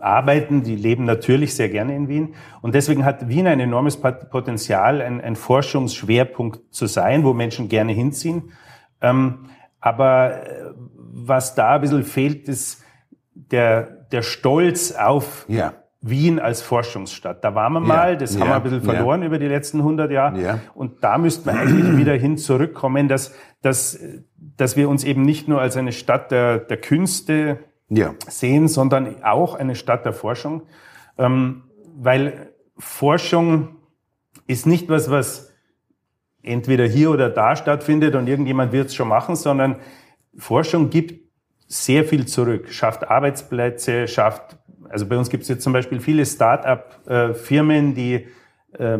arbeiten, 0.00 0.62
die 0.62 0.76
leben 0.76 1.04
natürlich 1.04 1.54
sehr 1.54 1.68
gerne 1.68 1.94
in 1.94 2.08
Wien. 2.08 2.34
Und 2.60 2.74
deswegen 2.74 3.04
hat 3.04 3.28
Wien 3.28 3.46
ein 3.46 3.60
enormes 3.60 3.96
Potenzial, 3.96 5.02
ein, 5.02 5.20
ein 5.20 5.36
Forschungsschwerpunkt 5.36 6.60
zu 6.70 6.86
sein, 6.86 7.24
wo 7.24 7.32
Menschen 7.32 7.68
gerne 7.68 7.92
hinziehen. 7.92 8.52
Ähm, 9.00 9.46
aber 9.80 10.42
äh, 10.42 10.70
was 10.96 11.54
da 11.54 11.76
ein 11.76 11.80
bisschen 11.80 12.04
fehlt, 12.04 12.48
ist 12.48 12.82
der, 13.34 13.97
der 14.12 14.22
Stolz 14.22 14.92
auf 14.92 15.44
ja. 15.48 15.74
Wien 16.00 16.38
als 16.38 16.62
Forschungsstadt. 16.62 17.42
Da 17.42 17.54
waren 17.54 17.72
wir 17.72 17.80
mal, 17.80 18.16
das 18.16 18.34
ja. 18.34 18.40
haben 18.40 18.48
wir 18.48 18.56
ein 18.56 18.62
bisschen 18.62 18.82
verloren 18.82 19.20
ja. 19.20 19.26
über 19.26 19.38
die 19.38 19.48
letzten 19.48 19.78
100 19.78 20.10
Jahre. 20.10 20.40
Ja. 20.40 20.60
Und 20.74 21.02
da 21.02 21.18
müssten 21.18 21.46
wir 21.46 21.58
eigentlich 21.58 21.96
wieder 21.96 22.14
hin 22.14 22.38
zurückkommen, 22.38 23.08
dass, 23.08 23.34
dass, 23.62 23.98
dass 24.36 24.76
wir 24.76 24.88
uns 24.88 25.04
eben 25.04 25.22
nicht 25.22 25.48
nur 25.48 25.60
als 25.60 25.76
eine 25.76 25.92
Stadt 25.92 26.30
der, 26.30 26.58
der 26.58 26.76
Künste 26.76 27.58
sehen, 28.28 28.68
sondern 28.68 29.22
auch 29.24 29.54
eine 29.54 29.74
Stadt 29.74 30.04
der 30.04 30.12
Forschung. 30.12 30.62
Ähm, 31.16 31.64
weil 31.96 32.52
Forschung 32.76 33.76
ist 34.46 34.66
nicht 34.66 34.88
was, 34.88 35.10
was 35.10 35.52
entweder 36.42 36.86
hier 36.86 37.10
oder 37.10 37.28
da 37.28 37.56
stattfindet 37.56 38.14
und 38.14 38.28
irgendjemand 38.28 38.72
wird 38.72 38.88
es 38.88 38.94
schon 38.94 39.08
machen, 39.08 39.36
sondern 39.36 39.76
Forschung 40.36 40.90
gibt 40.90 41.27
sehr 41.68 42.04
viel 42.04 42.26
zurück, 42.26 42.72
schafft 42.72 43.08
Arbeitsplätze, 43.08 44.08
schafft, 44.08 44.56
also 44.88 45.06
bei 45.06 45.16
uns 45.18 45.28
gibt 45.28 45.42
es 45.42 45.48
jetzt 45.50 45.62
zum 45.62 45.74
Beispiel 45.74 46.00
viele 46.00 46.24
Start-up-Firmen, 46.24 47.94
die 47.94 48.26
äh, 48.72 48.98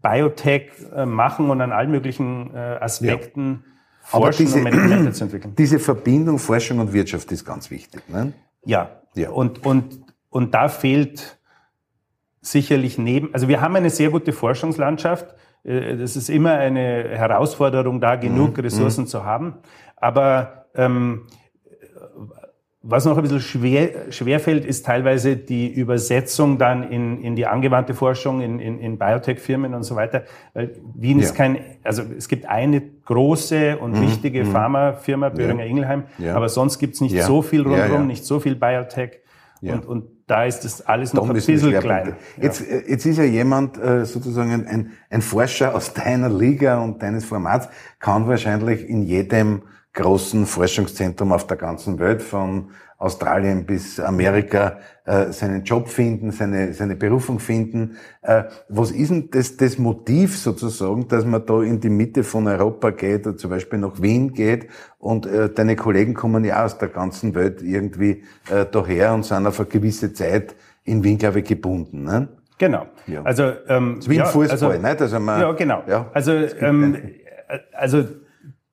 Biotech 0.00 0.70
äh, 0.94 1.04
machen 1.06 1.50
und 1.50 1.60
an 1.60 1.72
allen 1.72 1.90
möglichen 1.90 2.54
äh, 2.54 2.58
Aspekten 2.58 3.64
ja. 3.64 4.08
forschen, 4.08 4.46
diese, 4.46 4.58
um 4.58 4.64
Medikamente 4.64 5.12
zu 5.12 5.24
entwickeln. 5.24 5.54
Diese 5.56 5.78
Verbindung 5.80 6.38
Forschung 6.38 6.78
und 6.78 6.92
Wirtschaft 6.92 7.32
ist 7.32 7.44
ganz 7.44 7.70
wichtig. 7.70 8.02
Ne? 8.08 8.32
Ja. 8.64 8.90
ja. 9.16 9.30
Und, 9.30 9.66
und, 9.66 10.00
und 10.30 10.54
da 10.54 10.68
fehlt 10.68 11.38
sicherlich 12.40 12.96
neben, 12.96 13.34
also 13.34 13.48
wir 13.48 13.60
haben 13.60 13.74
eine 13.74 13.90
sehr 13.90 14.10
gute 14.10 14.32
Forschungslandschaft. 14.32 15.34
Das 15.64 16.14
ist 16.14 16.28
immer 16.28 16.52
eine 16.52 17.08
Herausforderung, 17.08 17.98
da 17.98 18.16
genug 18.16 18.58
mhm. 18.58 18.64
Ressourcen 18.64 19.04
mhm. 19.04 19.08
zu 19.08 19.24
haben. 19.24 19.54
Aber 19.96 20.66
ähm, 20.74 21.26
was 22.86 23.06
noch 23.06 23.16
ein 23.16 23.22
bisschen 23.22 23.40
schwer, 23.40 24.12
schwer 24.12 24.40
fällt, 24.40 24.66
ist 24.66 24.84
teilweise 24.84 25.36
die 25.36 25.72
Übersetzung 25.72 26.58
dann 26.58 26.90
in, 26.90 27.22
in 27.22 27.34
die 27.34 27.46
angewandte 27.46 27.94
Forschung, 27.94 28.42
in, 28.42 28.60
in, 28.60 28.78
in 28.78 28.98
Biotech-Firmen 28.98 29.72
und 29.72 29.84
so 29.84 29.96
weiter. 29.96 30.24
Weil 30.52 30.74
Wien 30.94 31.18
ja. 31.18 31.24
ist 31.24 31.34
kein, 31.34 31.58
also 31.82 32.02
es 32.16 32.28
gibt 32.28 32.46
eine 32.46 32.82
große 32.82 33.78
und 33.78 33.92
mhm. 33.92 34.02
wichtige 34.02 34.44
mhm. 34.44 34.52
Pharmafirma, 34.52 35.30
Böhringer 35.30 35.64
ja. 35.64 35.70
Ingelheim, 35.70 36.02
ja. 36.18 36.36
aber 36.36 36.50
sonst 36.50 36.78
gibt's 36.78 37.00
nicht 37.00 37.20
so 37.22 37.40
viel 37.40 37.62
rundherum, 37.62 38.06
nicht 38.06 38.26
so 38.26 38.38
viel 38.38 38.54
Biotech. 38.54 39.20
Und, 39.62 39.86
und 39.86 40.04
da 40.26 40.44
ist 40.44 40.60
das 40.60 40.82
alles 40.82 41.14
noch 41.14 41.26
ein 41.26 41.34
bisschen 41.34 41.58
klein. 41.80 42.16
Jetzt, 42.38 42.60
äh, 42.60 42.84
jetzt 42.86 43.06
ist 43.06 43.16
ja 43.16 43.24
jemand, 43.24 43.78
äh, 43.78 44.04
sozusagen 44.04 44.66
ein, 44.66 44.90
ein 45.08 45.22
Forscher 45.22 45.74
aus 45.74 45.94
deiner 45.94 46.28
Liga 46.28 46.82
und 46.82 47.02
deines 47.02 47.24
Formats, 47.24 47.68
kann 47.98 48.28
wahrscheinlich 48.28 48.86
in 48.86 49.02
jedem 49.02 49.62
großen 49.94 50.46
Forschungszentrum 50.46 51.32
auf 51.32 51.46
der 51.46 51.56
ganzen 51.56 51.98
Welt, 51.98 52.22
von 52.22 52.70
Australien 52.98 53.66
bis 53.66 54.00
Amerika, 54.00 54.78
äh, 55.04 55.30
seinen 55.32 55.64
Job 55.64 55.88
finden, 55.88 56.30
seine, 56.30 56.72
seine 56.72 56.96
Berufung 56.96 57.38
finden. 57.38 57.96
Äh, 58.22 58.44
was 58.68 58.90
ist 58.90 59.10
denn 59.10 59.28
das, 59.30 59.56
das 59.56 59.78
Motiv 59.78 60.38
sozusagen, 60.38 61.08
dass 61.08 61.24
man 61.24 61.44
da 61.44 61.62
in 61.62 61.80
die 61.80 61.90
Mitte 61.90 62.24
von 62.24 62.46
Europa 62.46 62.90
geht, 62.90 63.26
oder 63.26 63.36
zum 63.36 63.50
Beispiel 63.50 63.78
nach 63.78 64.00
Wien 64.00 64.32
geht 64.32 64.68
und 64.98 65.26
äh, 65.26 65.48
deine 65.50 65.76
Kollegen 65.76 66.14
kommen 66.14 66.44
ja 66.44 66.64
aus 66.64 66.78
der 66.78 66.88
ganzen 66.88 67.34
Welt 67.34 67.62
irgendwie 67.62 68.22
äh, 68.50 68.64
daher 68.70 69.14
und 69.14 69.24
sind 69.24 69.46
auf 69.46 69.60
eine 69.60 69.68
gewisse 69.68 70.12
Zeit 70.12 70.54
in 70.84 71.04
Wien, 71.04 71.18
glaube 71.18 71.40
ich, 71.40 71.46
gebunden. 71.46 72.04
Ne? 72.04 72.28
Genau. 72.58 72.86
Ja. 73.06 73.22
Also 73.22 73.52
ähm, 73.68 73.98
Wien 74.06 74.18
ja, 74.18 74.24
Fußball, 74.24 74.50
also, 74.50 74.72
nicht? 74.72 75.00
Also 75.00 75.20
man, 75.20 75.40
ja, 75.40 75.52
genau. 75.52 75.82
Ja, 75.86 76.10
also 76.14 76.32
ähm, 76.32 76.96
also 77.72 78.04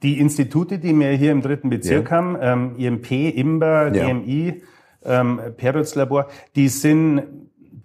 die 0.04 0.20
Institute, 0.20 0.80
die 0.80 0.98
wir 0.98 1.12
hier 1.12 1.32
im 1.32 1.42
dritten 1.42 1.70
Bezirk 1.70 2.10
ja. 2.10 2.18
haben, 2.18 2.38
ähm, 2.42 2.76
IMP, 2.78 3.12
IMBA, 3.12 3.94
ja. 3.94 4.08
DMI, 4.08 4.62
ähm, 5.04 5.40
Perutz 5.58 5.96
Labor, 5.96 6.28
die 6.56 6.68
sind, 6.68 7.24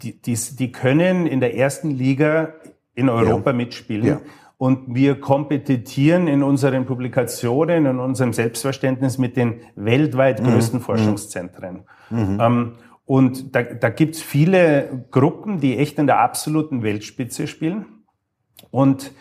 die, 0.03 0.21
die, 0.21 0.37
die 0.59 0.73
können 0.73 1.27
in 1.27 1.41
der 1.41 1.57
ersten 1.57 1.91
Liga 1.91 2.55
in 2.95 3.09
Europa 3.09 3.51
ja. 3.51 3.57
mitspielen. 3.57 4.21
Und 4.59 4.95
wir 4.95 5.21
kompetitieren 5.21 6.29
in 6.29 6.43
unseren 6.43 6.87
Publikationen, 6.87 7.85
in 7.85 7.99
unserem 7.99 8.33
Selbstverständnis 8.33 9.19
mit 9.19 9.37
den 9.37 9.61
weltweit 9.75 10.41
mhm. 10.41 10.47
größten 10.47 10.79
mhm. 10.79 10.83
Forschungszentren. 10.83 11.83
Mhm. 12.09 12.39
Ähm, 12.41 12.73
und 13.05 13.55
da, 13.55 13.63
da 13.63 13.91
gibt's 13.91 14.23
viele 14.23 15.07
Gruppen, 15.11 15.61
die 15.61 15.77
echt 15.77 15.99
in 15.99 16.07
der 16.07 16.21
absoluten 16.21 16.83
Weltspitze 16.83 17.47
spielen. 17.47 17.85
Und 18.71 19.13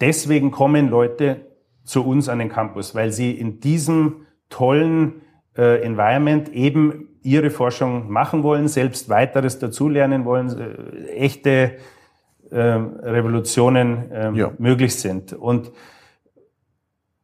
deswegen 0.00 0.50
kommen 0.50 0.88
Leute 0.88 1.46
zu 1.84 2.04
uns 2.04 2.28
an 2.28 2.38
den 2.38 2.48
Campus, 2.48 2.94
weil 2.94 3.12
sie 3.12 3.32
in 3.32 3.60
diesem 3.60 4.26
tollen 4.48 5.22
äh, 5.56 5.82
Environment 5.82 6.48
eben 6.50 7.08
ihre 7.22 7.50
Forschung 7.50 8.10
machen 8.10 8.42
wollen, 8.42 8.68
selbst 8.68 9.08
weiteres 9.08 9.58
dazulernen 9.58 10.24
wollen, 10.24 10.58
äh, 10.58 11.06
echte 11.08 11.72
äh, 12.50 12.56
Revolutionen 12.56 14.10
äh, 14.10 14.32
ja. 14.32 14.52
möglich 14.58 14.94
sind. 14.96 15.32
Und 15.32 15.72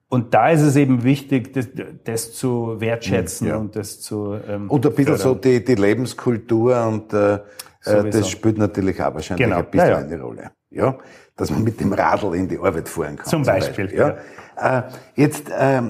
und 0.09 0.35
da 0.35 0.51
ist 0.51 0.63
es 0.63 0.77
eben 0.77 1.03
wichtig, 1.03 1.53
das, 1.53 1.69
das 2.05 2.33
zu 2.33 2.81
wertschätzen 2.81 3.49
ja. 3.49 3.57
und 3.57 3.75
das 3.75 4.01
zu 4.01 4.39
ähm, 4.49 4.71
und 4.71 4.87
ein 4.87 4.91
bisschen 4.93 5.17
fördern. 5.17 5.35
so 5.35 5.35
die, 5.35 5.65
die 5.65 5.75
Lebenskultur 5.75 6.87
und 6.87 7.13
äh, 7.13 7.35
äh 7.35 7.41
Sowieso. 7.81 8.19
das 8.21 8.31
spielt 8.31 8.57
natürlich 8.57 9.03
auch 9.03 9.15
wahrscheinlich 9.15 9.45
genau. 9.45 9.59
ein 9.59 9.71
bisschen 9.71 9.89
ja, 9.89 9.99
eine 9.99 10.21
Rolle. 10.21 10.51
Ja, 10.77 10.99
dass 11.37 11.51
man 11.51 11.65
mit 11.65 11.81
dem 11.81 11.93
Radl 11.93 12.35
in 12.35 12.49
die 12.49 12.59
Arbeit 12.59 12.89
fahren 12.89 13.17
kann. 13.17 13.27
Zum, 13.27 13.45
zum 13.45 13.55
Beispiel. 13.55 13.85
Beispiel 13.87 13.99
ja. 13.99 14.17
Äh, 14.59 14.83
jetzt 15.15 15.51
äh, 15.51 15.79
äh, 15.79 15.83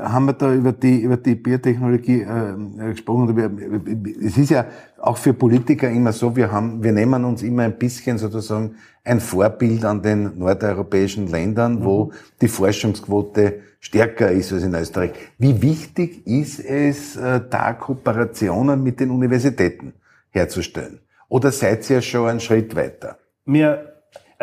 haben 0.00 0.26
wir 0.26 0.32
da 0.32 0.52
über 0.52 0.72
die, 0.72 1.00
über 1.00 1.16
die 1.16 1.36
Biotechnologie 1.36 2.22
äh, 2.22 2.90
gesprochen. 2.90 4.16
Es 4.24 4.36
ist 4.36 4.50
ja 4.50 4.66
auch 5.00 5.16
für 5.16 5.34
Politiker 5.34 5.88
immer 5.88 6.12
so, 6.12 6.34
wir, 6.34 6.50
haben, 6.50 6.82
wir 6.82 6.92
nehmen 6.92 7.24
uns 7.24 7.42
immer 7.42 7.62
ein 7.62 7.78
bisschen 7.78 8.18
sozusagen 8.18 8.74
ein 9.04 9.20
Vorbild 9.20 9.84
an 9.84 10.02
den 10.02 10.36
nordeuropäischen 10.36 11.28
Ländern, 11.28 11.76
mhm. 11.76 11.84
wo 11.84 12.12
die 12.40 12.48
Forschungsquote 12.48 13.60
stärker 13.78 14.32
ist 14.32 14.52
als 14.52 14.64
in 14.64 14.74
Österreich. 14.74 15.12
Wie 15.38 15.62
wichtig 15.62 16.26
ist 16.26 16.58
es, 16.58 17.16
äh, 17.16 17.40
da 17.48 17.72
Kooperationen 17.74 18.82
mit 18.82 18.98
den 18.98 19.10
Universitäten 19.10 19.92
herzustellen? 20.30 20.98
Oder 21.28 21.52
seid 21.52 21.88
ihr 21.88 22.02
schon 22.02 22.28
einen 22.28 22.40
Schritt 22.40 22.74
weiter? 22.74 23.16
Mir 23.44 23.91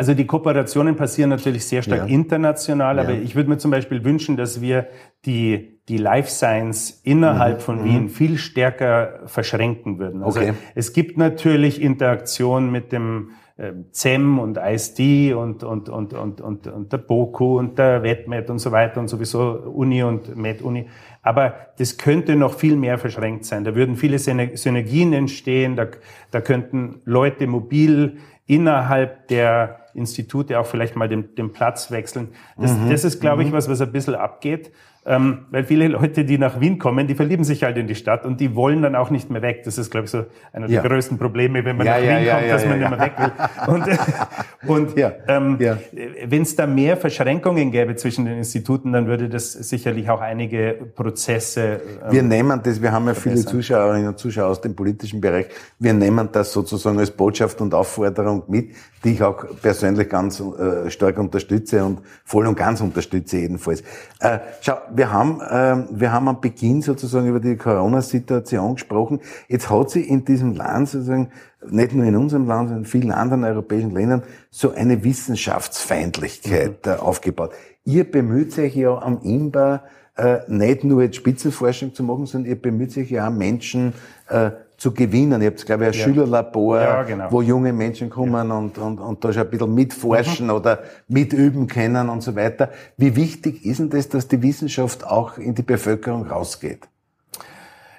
also 0.00 0.14
die 0.14 0.26
Kooperationen 0.26 0.96
passieren 0.96 1.28
natürlich 1.28 1.66
sehr 1.66 1.82
stark 1.82 2.08
ja. 2.08 2.14
international, 2.14 2.98
aber 2.98 3.12
ja. 3.12 3.20
ich 3.20 3.36
würde 3.36 3.50
mir 3.50 3.58
zum 3.58 3.70
Beispiel 3.70 4.02
wünschen, 4.02 4.38
dass 4.38 4.62
wir 4.62 4.86
die, 5.26 5.78
die 5.90 5.98
Life 5.98 6.30
Science 6.30 7.02
innerhalb 7.04 7.58
mhm. 7.58 7.62
von 7.62 7.84
Wien 7.84 8.02
mhm. 8.04 8.08
viel 8.08 8.38
stärker 8.38 9.20
verschränken 9.26 9.98
würden. 9.98 10.22
Also 10.22 10.40
okay. 10.40 10.54
es 10.74 10.94
gibt 10.94 11.18
natürlich 11.18 11.82
Interaktion 11.82 12.72
mit 12.72 12.92
dem 12.92 13.32
äh, 13.58 13.72
CEM 13.92 14.38
und 14.38 14.56
ISD 14.56 15.34
und, 15.34 15.64
und, 15.64 15.90
und, 15.90 16.14
und, 16.14 16.40
und, 16.40 16.66
und 16.66 16.92
der 16.94 16.96
BOKU 16.96 17.58
und 17.58 17.78
der 17.78 18.02
WetMed 18.02 18.48
und 18.48 18.58
so 18.58 18.72
weiter 18.72 19.00
und 19.00 19.08
sowieso 19.08 19.50
Uni 19.50 20.02
und 20.02 20.34
MedUni. 20.34 20.88
Aber 21.20 21.52
das 21.76 21.98
könnte 21.98 22.36
noch 22.36 22.54
viel 22.54 22.76
mehr 22.76 22.96
verschränkt 22.96 23.44
sein. 23.44 23.64
Da 23.64 23.74
würden 23.74 23.96
viele 23.96 24.18
Synergien 24.18 25.12
entstehen, 25.12 25.76
da, 25.76 25.88
da 26.30 26.40
könnten 26.40 27.02
Leute 27.04 27.46
mobil 27.46 28.16
innerhalb 28.46 29.28
der 29.28 29.79
Institute 29.94 30.58
auch 30.58 30.66
vielleicht 30.66 30.96
mal 30.96 31.08
den, 31.08 31.34
den 31.34 31.52
Platz 31.52 31.90
wechseln. 31.90 32.28
Das, 32.56 32.72
mhm. 32.72 32.90
das 32.90 33.04
ist, 33.04 33.20
glaube 33.20 33.42
ich, 33.42 33.50
mhm. 33.50 33.52
was, 33.52 33.68
was 33.68 33.80
ein 33.80 33.92
bisschen 33.92 34.14
abgeht. 34.14 34.72
Ähm, 35.06 35.46
weil 35.50 35.64
viele 35.64 35.88
Leute, 35.88 36.26
die 36.26 36.36
nach 36.36 36.60
Wien 36.60 36.78
kommen, 36.78 37.06
die 37.06 37.14
verlieben 37.14 37.42
sich 37.42 37.62
halt 37.62 37.78
in 37.78 37.86
die 37.86 37.94
Stadt 37.94 38.26
und 38.26 38.38
die 38.38 38.54
wollen 38.54 38.82
dann 38.82 38.94
auch 38.94 39.08
nicht 39.08 39.30
mehr 39.30 39.40
weg. 39.40 39.62
Das 39.64 39.78
ist, 39.78 39.90
glaube 39.90 40.04
ich, 40.04 40.10
so 40.10 40.26
einer 40.52 40.68
ja. 40.68 40.82
der 40.82 40.90
größten 40.90 41.16
Probleme, 41.16 41.64
wenn 41.64 41.78
man 41.78 41.86
ja, 41.86 41.98
nach 41.98 42.04
ja, 42.04 42.20
Wien 42.20 42.28
kommt, 42.28 42.50
dass 42.50 42.66
man 42.66 42.78
nicht 42.78 42.90
mehr 42.90 43.00
weg 43.00 43.12
will. 43.16 43.32
Und, 44.66 44.96
und 44.98 45.14
ähm, 45.26 45.58
wenn 46.26 46.42
es 46.42 46.54
da 46.54 46.66
mehr 46.66 46.98
Verschränkungen 46.98 47.70
gäbe 47.70 47.96
zwischen 47.96 48.26
den 48.26 48.36
Instituten, 48.36 48.92
dann 48.92 49.06
würde 49.06 49.30
das 49.30 49.52
sicherlich 49.52 50.10
auch 50.10 50.20
einige 50.20 50.76
Prozesse. 50.94 51.80
Ähm, 52.04 52.12
wir 52.12 52.22
nehmen 52.22 52.60
das, 52.62 52.82
wir 52.82 52.92
haben 52.92 53.06
ja 53.06 53.14
viele 53.14 53.36
Zuschauerinnen 53.36 54.08
und 54.08 54.18
Zuschauer 54.18 54.48
aus 54.48 54.60
dem 54.60 54.76
politischen 54.76 55.18
Bereich, 55.18 55.46
wir 55.78 55.94
nehmen 55.94 56.28
das 56.30 56.52
sozusagen 56.52 56.98
als 56.98 57.10
Botschaft 57.10 57.58
und 57.62 57.72
Aufforderung 57.72 58.42
mit, 58.48 58.72
die 59.02 59.12
ich 59.12 59.22
auch 59.22 59.46
persönlich 59.62 60.10
ganz 60.10 60.40
äh, 60.40 60.90
stark 60.90 61.18
unterstütze 61.18 61.82
und 61.82 62.00
voll 62.24 62.46
und 62.46 62.54
ganz 62.54 62.82
unterstütze 62.82 63.38
jedenfalls. 63.38 63.80
Äh, 64.20 64.40
schau, 64.60 64.76
wir 64.94 65.12
haben, 65.12 65.40
äh, 65.40 65.84
wir 65.90 66.12
haben 66.12 66.28
am 66.28 66.40
Beginn 66.40 66.82
sozusagen 66.82 67.28
über 67.28 67.40
die 67.40 67.56
Corona-Situation 67.56 68.74
gesprochen. 68.74 69.20
Jetzt 69.48 69.70
hat 69.70 69.90
sie 69.90 70.02
in 70.02 70.24
diesem 70.24 70.54
Land 70.54 70.88
sozusagen, 70.88 71.30
nicht 71.68 71.92
nur 71.94 72.06
in 72.06 72.16
unserem 72.16 72.46
Land, 72.46 72.68
sondern 72.68 72.84
in 72.84 72.90
vielen 72.90 73.12
anderen 73.12 73.44
europäischen 73.44 73.90
Ländern, 73.90 74.22
so 74.50 74.72
eine 74.72 75.04
Wissenschaftsfeindlichkeit 75.04 76.86
mhm. 76.86 76.92
äh, 76.92 76.96
aufgebaut. 76.96 77.52
Ihr 77.84 78.10
bemüht 78.10 78.58
euch 78.58 78.76
ja 78.76 78.96
am 78.98 79.20
IMBA, 79.22 79.82
äh, 80.16 80.38
nicht 80.48 80.84
nur 80.84 81.02
jetzt 81.02 81.16
Spitzenforschung 81.16 81.94
zu 81.94 82.02
machen, 82.02 82.26
sondern 82.26 82.50
ihr 82.50 82.60
bemüht 82.60 82.92
sich 82.92 83.10
ja 83.10 83.28
auch 83.28 83.32
Menschen 83.32 83.94
äh, 84.28 84.50
zu 84.80 84.94
gewinnen. 84.94 85.42
Ihr 85.42 85.48
habt, 85.48 85.66
glaube 85.66 85.84
ich, 85.84 85.88
ein 85.88 85.98
ja. 85.98 86.04
Schülerlabor, 86.04 86.80
ja, 86.80 87.02
genau. 87.02 87.30
wo 87.30 87.42
junge 87.42 87.70
Menschen 87.70 88.08
kommen 88.08 88.48
ja. 88.48 88.56
und, 88.56 88.78
und, 88.78 88.98
und 88.98 89.22
da 89.22 89.30
schon 89.30 89.42
ein 89.42 89.50
bisschen 89.50 89.74
mitforschen 89.74 90.46
mhm. 90.46 90.54
oder 90.54 90.78
mitüben 91.06 91.66
können 91.66 92.08
und 92.08 92.22
so 92.22 92.34
weiter. 92.34 92.70
Wie 92.96 93.14
wichtig 93.14 93.66
ist 93.66 93.78
denn 93.78 93.90
das, 93.90 94.08
dass 94.08 94.26
die 94.26 94.42
Wissenschaft 94.42 95.06
auch 95.06 95.36
in 95.36 95.54
die 95.54 95.62
Bevölkerung 95.62 96.26
rausgeht? 96.26 96.88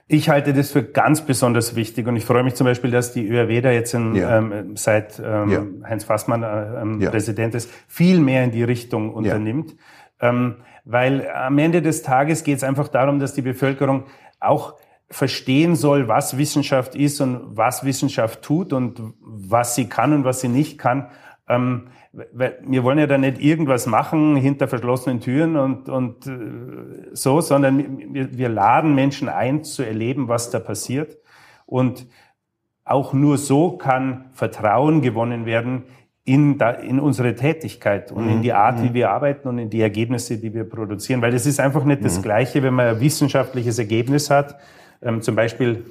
Ich 0.07 0.27
halte 0.29 0.53
das 0.53 0.71
für 0.71 0.81
ganz 0.81 1.21
besonders 1.21 1.75
wichtig 1.75 2.07
und 2.07 2.15
ich 2.15 2.25
freue 2.25 2.43
mich 2.43 2.55
zum 2.55 2.65
Beispiel, 2.65 2.89
dass 2.89 3.13
die 3.13 3.29
ÖRW 3.29 3.61
da 3.61 3.69
jetzt 3.69 3.93
in, 3.93 4.15
ja. 4.15 4.39
ähm, 4.39 4.75
seit 4.75 5.21
ähm, 5.23 5.49
ja. 5.49 5.87
Heinz 5.87 6.03
Fassmann 6.03 6.41
äh, 6.41 6.81
ähm, 6.81 6.99
ja. 6.99 7.11
Präsident 7.11 7.53
ist, 7.53 7.69
viel 7.87 8.19
mehr 8.19 8.43
in 8.43 8.49
die 8.49 8.63
Richtung 8.63 9.13
unternimmt. 9.13 9.75
Ähm, 10.19 10.55
weil 10.83 11.29
am 11.29 11.59
Ende 11.59 11.83
des 11.83 12.01
Tages 12.01 12.43
geht 12.43 12.57
es 12.57 12.63
einfach 12.63 12.87
darum, 12.87 13.19
dass 13.19 13.35
die 13.35 13.43
Bevölkerung 13.43 14.05
auch 14.39 14.73
verstehen 15.11 15.75
soll, 15.75 16.07
was 16.07 16.37
Wissenschaft 16.37 16.95
ist 16.95 17.21
und 17.21 17.55
was 17.55 17.83
Wissenschaft 17.83 18.41
tut 18.41 18.73
und 18.73 19.01
was 19.19 19.75
sie 19.75 19.87
kann 19.87 20.13
und 20.13 20.23
was 20.23 20.41
sie 20.41 20.47
nicht 20.47 20.77
kann. 20.77 21.07
Ähm, 21.47 21.87
wir 22.13 22.83
wollen 22.83 22.97
ja 22.97 23.07
da 23.07 23.17
nicht 23.17 23.39
irgendwas 23.39 23.85
machen 23.87 24.35
hinter 24.35 24.67
verschlossenen 24.67 25.21
Türen 25.21 25.55
und, 25.55 25.87
und 25.87 26.27
äh, 26.27 27.09
so, 27.13 27.39
sondern 27.39 28.13
wir, 28.13 28.37
wir 28.37 28.49
laden 28.49 28.95
Menschen 28.95 29.29
ein, 29.29 29.63
zu 29.63 29.83
erleben, 29.83 30.27
was 30.27 30.49
da 30.49 30.59
passiert. 30.59 31.17
Und 31.65 32.07
auch 32.83 33.13
nur 33.13 33.37
so 33.37 33.77
kann 33.77 34.25
Vertrauen 34.33 35.01
gewonnen 35.01 35.45
werden 35.45 35.83
in, 36.23 36.57
da, 36.57 36.71
in 36.71 36.99
unsere 36.99 37.35
Tätigkeit 37.35 38.11
und 38.11 38.25
mhm. 38.25 38.31
in 38.31 38.41
die 38.41 38.53
Art, 38.53 38.81
wie 38.83 38.89
mhm. 38.89 38.93
wir 38.93 39.09
arbeiten 39.09 39.47
und 39.47 39.57
in 39.57 39.69
die 39.69 39.81
Ergebnisse, 39.81 40.37
die 40.37 40.53
wir 40.53 40.65
produzieren. 40.65 41.21
Weil 41.21 41.31
das 41.31 41.45
ist 41.45 41.59
einfach 41.59 41.83
nicht 41.85 42.01
mhm. 42.01 42.05
das 42.05 42.21
Gleiche, 42.21 42.61
wenn 42.61 42.73
man 42.73 42.87
ein 42.87 42.99
wissenschaftliches 42.99 43.79
Ergebnis 43.79 44.29
hat, 44.29 44.57
zum 45.21 45.35
Beispiel 45.35 45.85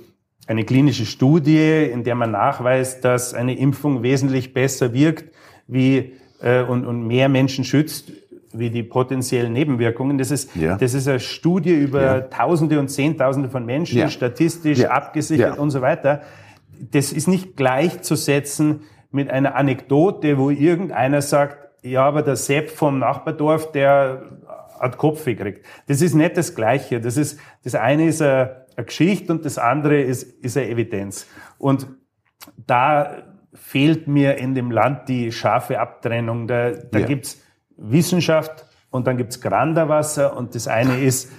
eine 0.47 0.65
klinische 0.65 1.07
Studie, 1.07 1.85
in 1.85 2.05
der 2.05 2.15
man 2.15 2.33
nachweist, 2.33 3.05
dass 3.05 3.35
eine 3.35 3.57
Impfung 3.57 4.03
wesentlich 4.03 4.53
besser 4.53 4.93
wirkt 4.93 5.35
wie, 5.67 6.15
äh, 6.41 6.63
und, 6.63 6.87
und 6.87 7.07
mehr 7.07 7.29
Menschen 7.29 7.65
schützt 7.65 8.13
wie 8.53 8.71
die 8.71 8.83
potenziellen 8.83 9.53
Nebenwirkungen. 9.53 10.19
Das 10.19 10.31
ist, 10.31 10.55
ja. 10.57 10.77
das 10.77 10.95
ist 10.95 11.07
eine 11.07 11.21
Studie 11.21 11.75
über 11.75 12.03
ja. 12.03 12.21
Tausende 12.23 12.81
und 12.81 12.89
Zehntausende 12.89 13.49
von 13.49 13.65
Menschen, 13.65 13.99
ja. 13.99 14.09
statistisch 14.09 14.85
abgesichert 14.85 15.59
und 15.59 15.71
so 15.71 15.83
weiter. 15.83 16.23
Das 16.91 17.13
ist 17.13 17.29
nicht 17.29 17.57
gleichzusetzen 17.57 18.81
mit 19.13 19.31
einer 19.31 19.55
Anekdote, 19.55 20.39
wo 20.39 20.51
irgendeiner 20.51 21.23
sagt, 21.23 21.59
ja, 21.83 22.05
aber 22.05 22.23
der 22.23 22.37
Sepp 22.37 22.71
vom 22.71 22.99
Nachbardorf, 22.99 23.73
der 23.73 24.23
hat 24.81 24.99
Kopfweh 24.99 25.35
gekriegt. 25.35 25.65
Das 25.87 26.01
ist 26.01 26.15
nicht 26.15 26.37
das 26.37 26.55
Gleiche. 26.55 27.01
Das 27.01 27.17
ist, 27.17 27.39
das 27.65 27.75
eine 27.75 28.07
ist 28.07 28.23
eine, 28.23 28.65
eine 28.81 28.87
Geschichte 28.87 29.33
und 29.33 29.45
das 29.45 29.59
andere 29.59 30.01
ist, 30.01 30.23
ist 30.23 30.57
eine 30.57 30.69
Evidenz. 30.69 31.27
Und 31.59 31.87
da 32.57 33.23
fehlt 33.53 34.09
mir 34.09 34.37
in 34.39 34.55
dem 34.55 34.71
Land 34.71 35.09
die 35.09 35.33
scharfe 35.33 35.81
Abtrennung. 35.81 36.47
Da, 36.47 36.71
da 36.71 36.99
ja. 36.99 37.07
gibt's 37.07 37.41
Wissenschaft 37.77 38.67
und 38.91 39.07
dann 39.07 39.17
gibt's 39.17 39.41
Granderwasser 39.41 40.37
und 40.37 40.55
das 40.55 40.69
eine 40.69 41.01
ist 41.01 41.31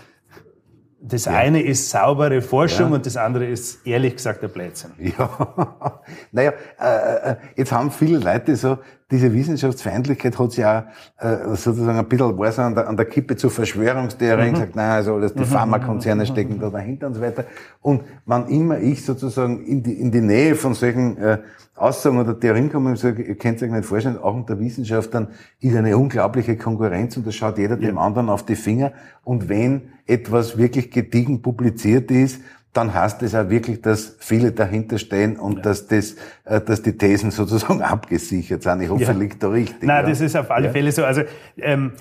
das 1.03 1.25
ja. 1.25 1.33
eine 1.33 1.61
ist 1.61 1.89
saubere 1.89 2.41
Forschung 2.41 2.89
ja. 2.89 2.95
und 2.95 3.05
das 3.05 3.17
andere 3.17 3.45
ist 3.45 3.85
ehrlich 3.87 4.17
gesagt 4.17 4.43
der 4.43 4.49
Blödsinn. 4.49 4.91
Ja, 4.99 6.01
naja, 6.31 6.53
äh, 6.79 7.31
äh, 7.31 7.35
jetzt 7.55 7.71
haben 7.71 7.89
viele 7.89 8.19
Leute 8.19 8.55
so, 8.55 8.77
diese 9.11 9.33
Wissenschaftsfeindlichkeit 9.33 10.39
hat 10.39 10.51
sich 10.51 10.61
ja 10.61 10.87
äh, 11.19 11.55
sozusagen 11.55 11.99
ein 11.99 12.07
bisschen 12.07 12.37
war 12.37 12.51
so 12.51 12.61
an 12.61 12.73
der, 12.73 12.87
an 12.87 12.95
der 12.95 13.05
Kippe 13.05 13.35
zu 13.35 13.49
Verschwörungstheorien 13.49 14.49
mhm. 14.49 14.53
gesagt, 14.53 14.75
naja, 14.75 14.95
also 14.95 15.15
alles 15.15 15.33
die 15.33 15.41
mhm. 15.41 15.45
Pharmakonzerne 15.45 16.23
mhm. 16.23 16.27
stecken 16.27 16.59
da 16.59 16.69
dahinter 16.69 17.07
und 17.07 17.15
so 17.15 17.21
weiter. 17.21 17.43
Und 17.81 18.03
wann 18.25 18.47
immer 18.47 18.79
ich 18.79 19.05
sozusagen 19.05 19.65
in 19.65 19.83
die, 19.83 19.93
in 19.93 20.11
die 20.11 20.21
Nähe 20.21 20.55
von 20.55 20.73
solchen 20.73 21.17
äh, 21.17 21.39
Aussagen 21.75 22.19
oder 22.19 22.39
Theorien 22.39 22.71
komme 22.71 22.91
und 22.91 22.99
sage, 22.99 23.23
ihr 23.23 23.35
könnt 23.35 23.61
euch 23.61 23.71
nicht 23.71 23.85
vorstellen, 23.85 24.17
auch 24.17 24.35
unter 24.35 24.59
Wissenschaftlern 24.59 25.29
ist 25.59 25.75
eine 25.75 25.97
unglaubliche 25.97 26.55
Konkurrenz 26.55 27.17
und 27.17 27.27
da 27.27 27.31
schaut 27.31 27.57
jeder 27.57 27.75
ja. 27.79 27.87
dem 27.87 27.97
anderen 27.97 28.29
auf 28.29 28.45
die 28.45 28.55
Finger. 28.55 28.93
Und 29.23 29.49
wenn 29.49 29.83
etwas 30.05 30.57
wirklich 30.57 30.91
gediegen 30.91 31.41
publiziert 31.41 32.11
ist, 32.11 32.41
dann 32.73 32.93
heißt 32.93 33.21
es 33.23 33.35
auch 33.35 33.49
wirklich, 33.49 33.81
dass 33.81 34.15
viele 34.19 34.51
dahinter 34.51 34.97
stehen 34.97 35.37
und 35.37 35.57
ja. 35.57 35.61
dass 35.63 35.87
das, 35.87 36.15
äh, 36.45 36.61
dass 36.61 36.81
die 36.81 36.97
Thesen 36.97 37.31
sozusagen 37.31 37.81
abgesichert 37.81 38.63
sind. 38.63 38.81
Ich 38.81 38.89
hoffe, 38.89 39.03
ja. 39.03 39.11
liegt 39.11 39.43
da 39.43 39.49
richtig. 39.49 39.83
Nein, 39.83 40.03
ja. 40.03 40.09
das 40.09 40.21
ist 40.21 40.35
auf 40.35 40.49
alle 40.51 40.67
ja. 40.67 40.71
Fälle 40.71 40.91
so. 40.91 41.03
Also 41.03 41.23
ähm, 41.57 41.93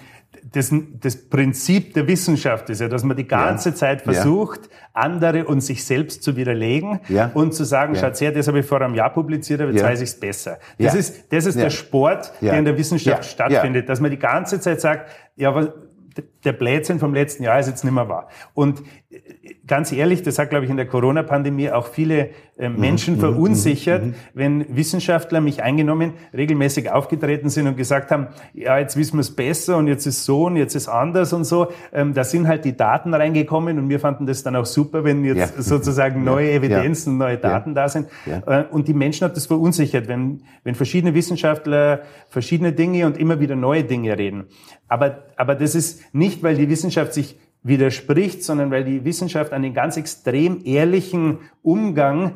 das, 0.53 0.73
das 1.01 1.17
Prinzip 1.17 1.95
der 1.95 2.07
Wissenschaft 2.07 2.71
ist 2.71 2.81
ja, 2.81 2.89
dass 2.89 3.03
man 3.03 3.17
die 3.17 3.27
ganze 3.27 3.71
ja. 3.71 3.75
Zeit 3.75 4.03
versucht, 4.03 4.61
ja. 4.63 4.77
andere 4.95 5.45
und 5.45 5.61
sich 5.61 5.85
selbst 5.85 6.23
zu 6.23 6.37
widerlegen 6.37 7.01
ja. 7.09 7.31
und 7.35 7.53
zu 7.53 7.65
sagen, 7.65 7.95
schaut 7.97 8.21
her, 8.21 8.33
das 8.33 8.49
habe 8.49 8.61
ich 8.61 8.67
vor 8.67 8.81
einem 8.81 8.95
Jahr 8.95 9.11
publiziert, 9.13 9.61
aber 9.61 9.73
jetzt 9.73 9.85
weiß 9.85 10.01
ich 10.01 10.11
es 10.11 10.21
besser. 10.21 10.59
Das 10.79 10.95
ist, 10.95 11.33
das 11.33 11.47
ist 11.47 11.59
der 11.59 11.71
Sport, 11.71 12.33
der 12.41 12.59
in 12.59 12.65
der 12.65 12.79
Wissenschaft 12.79 13.25
stattfindet, 13.25 13.89
dass 13.89 14.01
man 14.01 14.11
die 14.11 14.19
ganze 14.19 14.61
Zeit 14.61 14.81
sagt, 14.81 15.11
ja, 15.37 15.49
aber 15.49 15.75
der 16.45 16.53
Blödsinn 16.53 16.99
vom 16.99 17.15
letzten 17.15 17.43
Jahr 17.43 17.61
ist 17.61 17.69
jetzt 17.69 17.85
nicht 17.85 17.93
mehr 17.93 18.09
wahr. 18.09 18.29
Und 18.55 18.83
ganz 19.67 19.93
ehrlich, 19.93 20.23
das 20.23 20.39
hat, 20.39 20.51
glaube 20.51 20.65
ich, 20.65 20.71
in 20.71 20.77
der 20.77 20.87
Corona-Pandemie 20.87 21.71
auch 21.71 21.89
viele 21.89 22.31
äh, 22.57 22.69
mhm. 22.69 22.81
Menschen 22.81 23.17
mhm. 23.17 23.21
verunsichert, 23.21 24.05
mhm. 24.05 24.15
wenn 24.35 24.77
Wissenschaftler 24.77 25.41
mich 25.41 25.63
eingenommen, 25.63 26.13
regelmäßig 26.33 26.91
aufgetreten 26.91 27.49
sind 27.49 27.67
und 27.67 27.77
gesagt 27.77 28.11
haben, 28.11 28.29
ja, 28.55 28.79
jetzt 28.79 28.97
wissen 28.97 29.17
wir 29.17 29.23
es 29.23 29.35
besser 29.35 29.77
und 29.77 29.89
jetzt 29.89 30.07
ist 30.07 30.25
so 30.25 30.47
und 30.47 30.57
jetzt 30.57 30.75
ist 30.75 30.89
anders 30.89 31.33
und 31.33 31.45
so. 31.45 31.69
Ähm, 31.93 32.15
da 32.15 32.25
sind 32.25 32.47
halt 32.47 32.65
die 32.65 32.77
Daten 32.77 33.13
reingekommen 33.13 33.79
und 33.79 33.89
wir 33.89 33.99
fanden 34.01 34.27
das 34.27 34.43
dann 34.43 34.55
auch 34.55 34.67
super, 34.67 35.05
wenn 35.05 35.25
jetzt 35.25 35.57
ja. 35.57 35.63
sozusagen 35.63 36.23
neue 36.23 36.53
Evidenzen, 36.53 37.19
ja. 37.19 37.27
neue 37.27 37.39
Daten 37.39 37.71
ja. 37.71 37.75
da 37.75 37.89
sind. 37.89 38.09
Äh, 38.47 38.65
und 38.71 38.87
die 38.87 38.95
Menschen 38.95 39.25
hat 39.25 39.37
das 39.37 39.47
verunsichert, 39.47 40.07
wenn, 40.09 40.43
wenn 40.63 40.75
verschiedene 40.75 41.15
Wissenschaftler 41.15 42.03
verschiedene 42.29 42.73
Dinge 42.73 43.07
und 43.07 43.19
immer 43.19 43.41
wieder 43.41 43.57
neue 43.57 43.83
Dinge 43.85 44.17
reden. 44.17 44.45
Aber, 44.91 45.23
aber 45.37 45.55
das 45.55 45.77
ist 45.77 46.13
nicht, 46.13 46.43
weil 46.43 46.57
die 46.57 46.69
Wissenschaft 46.69 47.15
sich 47.15 47.39
widerspricht, 47.63 48.43
sondern 48.43 48.73
weil 48.73 48.85
die 48.85 49.05
Wissenschaft 49.05 49.53
einen 49.53 49.73
ganz 49.73 49.97
extrem 49.97 50.63
ehrlichen 50.65 51.39
Umgang 51.63 52.33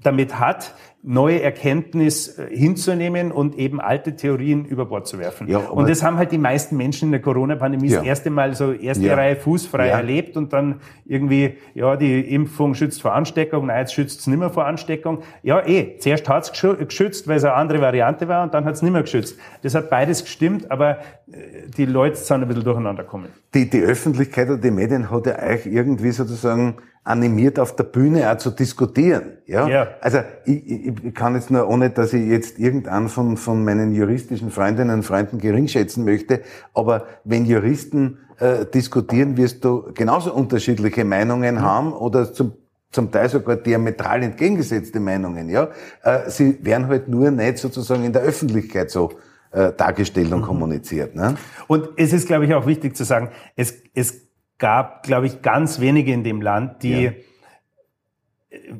damit 0.00 0.40
hat, 0.40 0.74
neue 1.04 1.42
Erkenntnis 1.42 2.38
äh, 2.38 2.46
hinzunehmen 2.56 3.32
und 3.32 3.56
eben 3.56 3.80
alte 3.80 4.14
Theorien 4.14 4.64
über 4.64 4.86
Bord 4.86 5.08
zu 5.08 5.18
werfen. 5.18 5.48
Ja, 5.48 5.58
und 5.58 5.88
das 5.88 6.04
haben 6.04 6.16
halt 6.16 6.30
die 6.30 6.38
meisten 6.38 6.76
Menschen 6.76 7.06
in 7.06 7.12
der 7.12 7.20
Corona-Pandemie 7.20 7.88
ja. 7.88 7.98
das 7.98 8.06
erste 8.06 8.30
Mal 8.30 8.54
so 8.54 8.72
erste 8.72 9.06
ja. 9.06 9.14
Reihe 9.14 9.34
fußfrei 9.34 9.88
erlebt 9.88 10.36
und 10.36 10.52
dann 10.52 10.80
irgendwie, 11.04 11.56
ja, 11.74 11.96
die 11.96 12.20
Impfung 12.20 12.74
schützt 12.74 13.02
vor 13.02 13.14
Ansteckung, 13.14 13.66
nein, 13.66 13.80
jetzt 13.80 13.94
schützt 13.94 14.20
es 14.20 14.26
nicht 14.28 14.38
mehr 14.38 14.50
vor 14.50 14.64
Ansteckung. 14.64 15.22
Ja, 15.42 15.66
eh, 15.66 15.98
zuerst 15.98 16.28
hat 16.28 16.44
es 16.44 16.52
geschützt, 16.78 17.26
weil 17.26 17.36
es 17.36 17.44
eine 17.44 17.54
andere 17.54 17.80
Variante 17.80 18.28
war 18.28 18.44
und 18.44 18.54
dann 18.54 18.64
hat 18.64 18.74
es 18.74 18.82
nicht 18.82 18.92
mehr 18.92 19.02
geschützt. 19.02 19.36
Das 19.62 19.74
hat 19.74 19.90
beides 19.90 20.22
gestimmt, 20.22 20.70
aber 20.70 20.98
äh, 21.32 21.68
die 21.76 21.84
Leute 21.84 22.14
sind 22.14 22.42
ein 22.42 22.48
bisschen 22.48 22.62
durcheinander 22.62 23.02
gekommen. 23.02 23.26
Die, 23.54 23.68
die 23.68 23.82
Öffentlichkeit 23.82 24.48
oder 24.48 24.58
die 24.58 24.70
Medien 24.70 25.10
hat 25.10 25.26
ja 25.26 25.36
euch 25.42 25.66
irgendwie 25.66 26.12
sozusagen 26.12 26.76
animiert, 27.04 27.58
auf 27.58 27.74
der 27.74 27.84
Bühne 27.84 28.30
auch 28.30 28.38
zu 28.38 28.50
diskutieren. 28.50 29.38
Ja? 29.46 29.66
ja. 29.66 29.88
Also 30.00 30.18
ich, 30.44 30.86
ich 31.04 31.14
kann 31.14 31.34
jetzt 31.34 31.50
nur, 31.50 31.68
ohne 31.68 31.90
dass 31.90 32.12
ich 32.12 32.28
jetzt 32.28 32.58
irgendeinen 32.58 33.08
von, 33.08 33.36
von 33.36 33.64
meinen 33.64 33.92
juristischen 33.92 34.50
Freundinnen 34.50 34.98
und 34.98 35.02
Freunden 35.02 35.38
geringschätzen 35.38 36.04
möchte, 36.04 36.42
aber 36.74 37.06
wenn 37.24 37.44
Juristen 37.44 38.18
äh, 38.38 38.66
diskutieren, 38.66 39.36
wirst 39.36 39.64
du 39.64 39.92
genauso 39.94 40.32
unterschiedliche 40.32 41.04
Meinungen 41.04 41.56
mhm. 41.56 41.62
haben 41.62 41.92
oder 41.92 42.32
zum 42.32 42.52
zum 42.92 43.10
Teil 43.10 43.28
sogar 43.30 43.56
diametral 43.56 44.22
entgegengesetzte 44.22 45.00
Meinungen, 45.00 45.48
ja. 45.48 45.70
Äh, 46.02 46.28
sie 46.28 46.62
werden 46.62 46.88
halt 46.88 47.08
nur 47.08 47.30
nicht 47.30 47.56
sozusagen 47.56 48.04
in 48.04 48.12
der 48.12 48.20
Öffentlichkeit 48.20 48.90
so 48.90 49.12
äh, 49.50 49.72
dargestellt 49.72 50.30
und 50.32 50.40
mhm. 50.40 50.44
kommuniziert. 50.44 51.14
Ne? 51.14 51.36
Und 51.66 51.88
es 51.96 52.12
ist, 52.12 52.26
glaube 52.26 52.44
ich, 52.44 52.54
auch 52.54 52.66
wichtig 52.66 52.96
zu 52.96 53.04
sagen, 53.04 53.30
es, 53.56 53.74
es 53.94 54.28
gab, 54.62 55.02
glaube 55.02 55.26
ich, 55.26 55.42
ganz 55.42 55.80
wenige 55.80 56.12
in 56.12 56.22
dem 56.22 56.40
Land, 56.40 56.84
die 56.84 57.02
ja. 57.02 57.12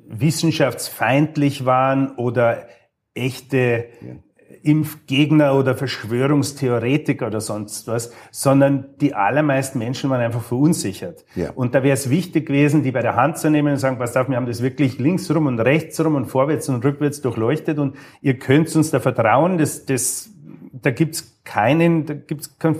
wissenschaftsfeindlich 0.06 1.64
waren 1.64 2.12
oder 2.12 2.68
echte 3.14 3.86
ja. 4.00 4.14
Impfgegner 4.62 5.56
oder 5.56 5.74
Verschwörungstheoretiker 5.74 7.26
oder 7.26 7.40
sonst 7.40 7.88
was, 7.88 8.12
sondern 8.30 8.94
die 9.00 9.14
allermeisten 9.14 9.80
Menschen 9.80 10.08
waren 10.08 10.20
einfach 10.20 10.44
verunsichert. 10.44 11.24
Ja. 11.34 11.50
Und 11.50 11.74
da 11.74 11.82
wäre 11.82 11.94
es 11.94 12.08
wichtig 12.08 12.46
gewesen, 12.46 12.84
die 12.84 12.92
bei 12.92 13.02
der 13.02 13.16
Hand 13.16 13.38
zu 13.38 13.50
nehmen 13.50 13.72
und 13.72 13.78
sagen, 13.78 13.98
pass 13.98 14.16
auf, 14.16 14.28
wir 14.28 14.36
haben 14.36 14.46
das 14.46 14.62
wirklich 14.62 15.00
linksrum 15.00 15.46
und 15.46 15.58
rechtsrum 15.58 16.14
und 16.14 16.26
vorwärts 16.26 16.68
und 16.68 16.84
rückwärts 16.84 17.22
durchleuchtet 17.22 17.80
und 17.80 17.96
ihr 18.20 18.38
könnt 18.38 18.74
uns 18.76 18.92
da 18.92 19.00
vertrauen, 19.00 19.58
das, 19.58 19.84
das, 19.84 20.30
da 20.72 20.92
gibt's 20.92 21.40
keinen, 21.42 22.06
da 22.06 22.14
gibt's 22.14 22.56
kein, 22.56 22.76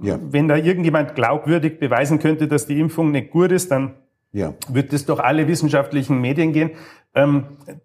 ja. 0.00 0.18
Wenn 0.22 0.48
da 0.48 0.56
irgendjemand 0.56 1.14
glaubwürdig 1.14 1.78
beweisen 1.78 2.18
könnte, 2.18 2.48
dass 2.48 2.66
die 2.66 2.80
Impfung 2.80 3.10
nicht 3.10 3.30
gut 3.30 3.52
ist, 3.52 3.70
dann 3.70 3.94
ja. 4.32 4.54
wird 4.68 4.92
das 4.92 5.04
durch 5.04 5.20
alle 5.20 5.46
wissenschaftlichen 5.48 6.20
Medien 6.20 6.52
gehen. 6.52 6.70
Ähm, 7.14 7.44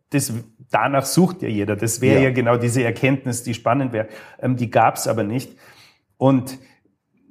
das, 0.09 0.33
danach 0.71 1.05
sucht 1.05 1.41
ja 1.41 1.49
jeder. 1.49 1.75
Das 1.75 1.99
wäre 1.99 2.19
ja. 2.19 2.23
ja. 2.25 2.31
genau 2.31 2.57
diese 2.57 2.83
Erkenntnis, 2.83 3.43
die 3.43 3.53
spannend 3.53 3.91
wäre. 3.91 4.07
Ähm, 4.39 4.55
die 4.55 4.71
gab 4.71 4.95
es 4.95 5.07
aber 5.07 5.23
nicht. 5.23 5.57
Und 6.17 6.57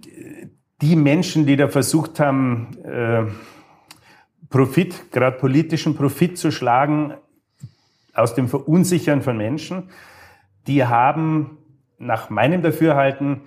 äh, 0.04 0.48
die 0.82 0.96
Menschen, 0.96 1.46
die 1.46 1.56
da 1.56 1.68
versucht 1.68 2.20
haben, 2.20 2.76
äh, 2.84 3.24
Profit, 4.50 5.10
gerade 5.10 5.38
politischen 5.38 5.96
Profit 5.96 6.38
zu 6.38 6.50
schlagen 6.50 7.14
aus 8.14 8.34
dem 8.34 8.48
Verunsichern 8.48 9.22
von 9.22 9.36
Menschen, 9.36 9.90
die 10.66 10.84
haben 10.84 11.58
nach 11.98 12.30
meinem 12.30 12.62
Dafürhalten 12.62 13.42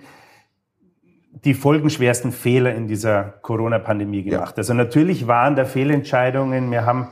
die 1.32 1.54
folgenschwersten 1.54 2.32
Fehler 2.32 2.74
in 2.74 2.86
dieser 2.86 3.22
Corona-Pandemie 3.22 4.24
gemacht. 4.24 4.56
Ja. 4.56 4.58
Also 4.58 4.74
natürlich 4.74 5.26
waren 5.26 5.56
da 5.56 5.64
Fehlentscheidungen. 5.64 6.70
Wir 6.70 6.84
haben, 6.84 7.08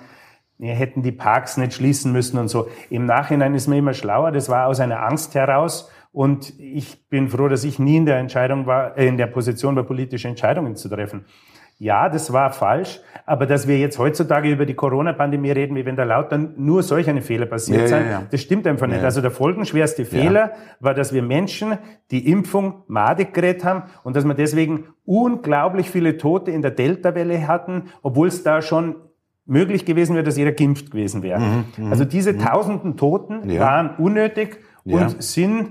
wir 0.58 0.74
hätten 0.74 1.02
die 1.02 1.12
Parks 1.12 1.56
nicht 1.56 1.74
schließen 1.74 2.12
müssen 2.12 2.38
und 2.38 2.48
so. 2.48 2.68
Im 2.90 3.06
Nachhinein 3.06 3.54
ist 3.54 3.68
man 3.68 3.78
immer 3.78 3.94
schlauer. 3.94 4.32
Das 4.32 4.48
war 4.48 4.66
aus 4.66 4.80
einer 4.80 5.02
Angst 5.02 5.34
heraus. 5.34 5.90
Und 6.10 6.58
ich 6.58 7.08
bin 7.08 7.28
froh, 7.28 7.48
dass 7.48 7.64
ich 7.64 7.78
nie 7.78 7.96
in 7.96 8.06
der 8.06 8.18
Entscheidung 8.18 8.66
war, 8.66 8.96
äh, 8.96 9.06
in 9.06 9.18
der 9.18 9.26
Position 9.26 9.76
war, 9.76 9.84
politische 9.84 10.28
Entscheidungen 10.28 10.74
zu 10.74 10.88
treffen. 10.88 11.24
Ja, 11.80 12.08
das 12.08 12.32
war 12.32 12.52
falsch, 12.52 13.00
aber 13.24 13.46
dass 13.46 13.68
wir 13.68 13.78
jetzt 13.78 14.00
heutzutage 14.00 14.50
über 14.50 14.66
die 14.66 14.74
Corona-Pandemie 14.74 15.52
reden, 15.52 15.76
wie 15.76 15.86
wenn 15.86 15.94
da 15.94 16.02
lauter 16.02 16.36
nur 16.36 16.82
solch 16.82 17.08
eine 17.08 17.22
Fehler 17.22 17.46
passiert 17.46 17.82
ja, 17.82 17.86
sind, 17.86 18.04
ja, 18.06 18.10
ja. 18.10 18.22
das 18.28 18.40
stimmt 18.40 18.66
einfach 18.66 18.88
nicht. 18.88 19.04
Also 19.04 19.20
der 19.20 19.30
folgenschwerste 19.30 20.04
Fehler 20.04 20.52
war, 20.80 20.94
dass 20.94 21.12
wir 21.12 21.22
Menschen 21.22 21.78
die 22.10 22.28
Impfung 22.28 22.82
madig 22.88 23.32
gerät 23.32 23.64
haben 23.64 23.84
und 24.02 24.16
dass 24.16 24.24
wir 24.24 24.34
deswegen 24.34 24.86
unglaublich 25.04 25.88
viele 25.88 26.16
Tote 26.16 26.50
in 26.50 26.62
der 26.62 26.72
Delta-Welle 26.72 27.46
hatten, 27.46 27.84
obwohl 28.02 28.26
es 28.26 28.42
da 28.42 28.60
schon 28.60 28.96
möglich 29.46 29.84
gewesen 29.84 30.16
wäre, 30.16 30.24
dass 30.24 30.36
jeder 30.36 30.52
geimpft 30.52 30.90
gewesen 30.90 31.22
wäre. 31.22 31.38
Mhm, 31.38 31.64
mhm 31.76 31.90
also 31.92 32.04
diese 32.04 32.32
mhm. 32.32 32.40
tausenden 32.40 32.96
Toten 32.96 33.56
waren 33.58 33.90
unnötig 33.98 34.58
und 34.84 35.22
sind 35.22 35.70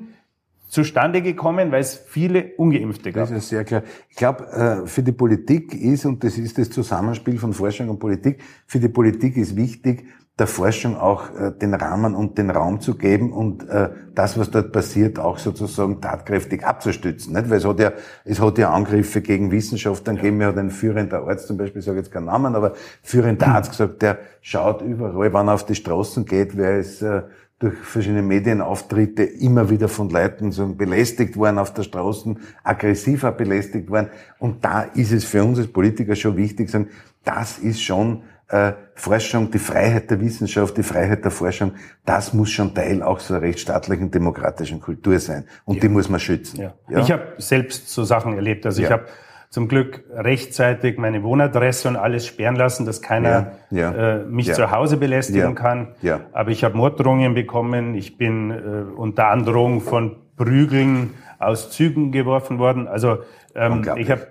zustande 0.67 1.21
gekommen, 1.21 1.71
weil 1.71 1.81
es 1.81 1.95
viele 1.95 2.53
Ungeimpfte 2.57 3.11
gab. 3.11 3.29
Das 3.29 3.37
ist 3.37 3.49
sehr 3.49 3.63
klar. 3.63 3.83
Ich 4.09 4.15
glaube, 4.15 4.45
äh, 4.51 4.87
für 4.87 5.03
die 5.03 5.13
Politik 5.13 5.73
ist, 5.73 6.05
und 6.05 6.23
das 6.23 6.37
ist 6.37 6.57
das 6.57 6.69
Zusammenspiel 6.69 7.37
von 7.37 7.53
Forschung 7.53 7.89
und 7.89 7.99
Politik, 7.99 8.41
für 8.65 8.79
die 8.79 8.89
Politik 8.89 9.37
ist 9.37 9.55
wichtig, 9.55 10.05
der 10.39 10.45
Forschung 10.45 10.97
auch 10.97 11.33
äh, 11.35 11.51
den 11.51 11.73
Rahmen 11.73 12.13
und 12.13 12.37
den 12.37 12.51
Raum 12.51 12.79
zu 12.79 12.95
geben 12.95 13.33
und 13.33 13.67
äh, 13.69 13.89
das, 14.13 14.37
was 14.37 14.51
dort 14.51 14.71
passiert, 14.71 15.17
auch 15.17 15.39
sozusagen 15.39 15.99
tatkräftig 15.99 16.63
abzustützen. 16.63 17.33
Nicht? 17.33 17.49
Weil 17.49 17.57
es 17.57 17.65
hat 17.65 17.79
ja, 17.79 17.93
es 18.23 18.39
hat 18.39 18.57
ja 18.59 18.71
Angriffe 18.71 19.21
gegen 19.21 19.51
Wissenschaft, 19.51 20.07
dann 20.07 20.17
ja. 20.17 20.23
geben 20.23 20.39
wir 20.39 20.47
halt 20.47 20.59
ein 20.59 20.69
führender 20.69 21.27
Arzt, 21.27 21.47
zum 21.47 21.57
Beispiel, 21.57 21.79
ich 21.79 21.85
sage 21.85 21.97
jetzt 21.97 22.11
keinen 22.11 22.25
Namen, 22.25 22.55
aber 22.55 22.73
führender 23.01 23.47
Arzt 23.47 23.71
gesagt, 23.71 24.01
der 24.03 24.19
schaut 24.41 24.81
überall, 24.83 25.33
wann 25.33 25.47
er 25.47 25.55
auf 25.55 25.65
die 25.65 25.75
Straßen 25.75 26.25
geht, 26.25 26.55
wer 26.55 26.77
ist 26.77 27.01
äh, 27.01 27.23
durch 27.59 27.75
verschiedene 27.77 28.21
Medienauftritte 28.21 29.23
immer 29.23 29.69
wieder 29.69 29.87
von 29.87 30.09
Leuten 30.09 30.51
so 30.51 30.67
belästigt 30.73 31.37
worden 31.37 31.57
auf 31.57 31.73
der 31.73 31.83
Straße, 31.83 32.35
aggressiver 32.63 33.31
belästigt 33.31 33.89
worden. 33.89 34.09
Und 34.37 34.63
da 34.63 34.83
ist 34.83 35.11
es 35.11 35.25
für 35.25 35.43
uns 35.43 35.57
als 35.57 35.67
Politiker 35.67 36.15
schon 36.15 36.37
wichtig, 36.37 36.69
sagen, 36.69 36.89
das 37.23 37.57
ist 37.57 37.81
schon 37.81 38.21
äh, 38.49 38.73
Forschung, 38.93 39.49
die 39.51 39.59
Freiheit 39.59 40.09
der 40.11 40.21
Wissenschaft, 40.21 40.77
die 40.77 40.83
Freiheit 40.83 41.23
der 41.23 41.31
Forschung, 41.31 41.73
das 42.05 42.33
muss 42.33 42.51
schon 42.51 42.73
Teil 42.73 43.01
auch 43.01 43.19
so 43.19 43.33
einer 43.33 43.43
rechtsstaatlichen, 43.43 44.11
demokratischen 44.11 44.79
Kultur 44.79 45.19
sein. 45.19 45.45
Und 45.65 45.75
ja. 45.75 45.81
die 45.81 45.89
muss 45.89 46.09
man 46.09 46.19
schützen. 46.19 46.61
Ja. 46.61 46.73
ja? 46.89 46.99
Ich 46.99 47.11
habe 47.11 47.33
selbst 47.39 47.89
so 47.89 48.03
Sachen 48.03 48.35
erlebt. 48.35 48.65
Also 48.65 48.83
ich 48.83 48.91
habe 48.91 49.07
zum 49.49 49.67
Glück 49.67 50.03
rechtzeitig 50.13 50.97
meine 50.97 51.23
Wohnadresse 51.23 51.87
und 51.87 51.95
alles 51.95 52.25
sperren 52.25 52.55
lassen, 52.55 52.85
dass 52.85 53.01
keiner 53.01 53.53
ja, 53.71 53.91
ja, 53.93 54.15
äh, 54.17 54.25
mich 54.25 54.47
ja, 54.47 54.53
zu 54.53 54.71
Hause 54.71 54.97
belästigen 54.97 55.55
kann. 55.55 55.89
Aber 56.33 56.51
ich 56.51 56.63
habe 56.63 56.75
Morddrohungen 56.75 57.33
bekommen. 57.33 57.95
Ich 57.95 58.17
bin 58.17 58.51
äh, 58.51 58.55
unter 58.95 59.29
Androhung 59.29 59.81
von 59.81 60.17
Prügeln 60.35 61.11
aus 61.39 61.71
Zügen 61.71 62.11
geworfen 62.11 62.59
worden. 62.59 62.87
Also 62.87 63.19
ähm, 63.55 63.85
ich 63.95 64.11
habe 64.11 64.27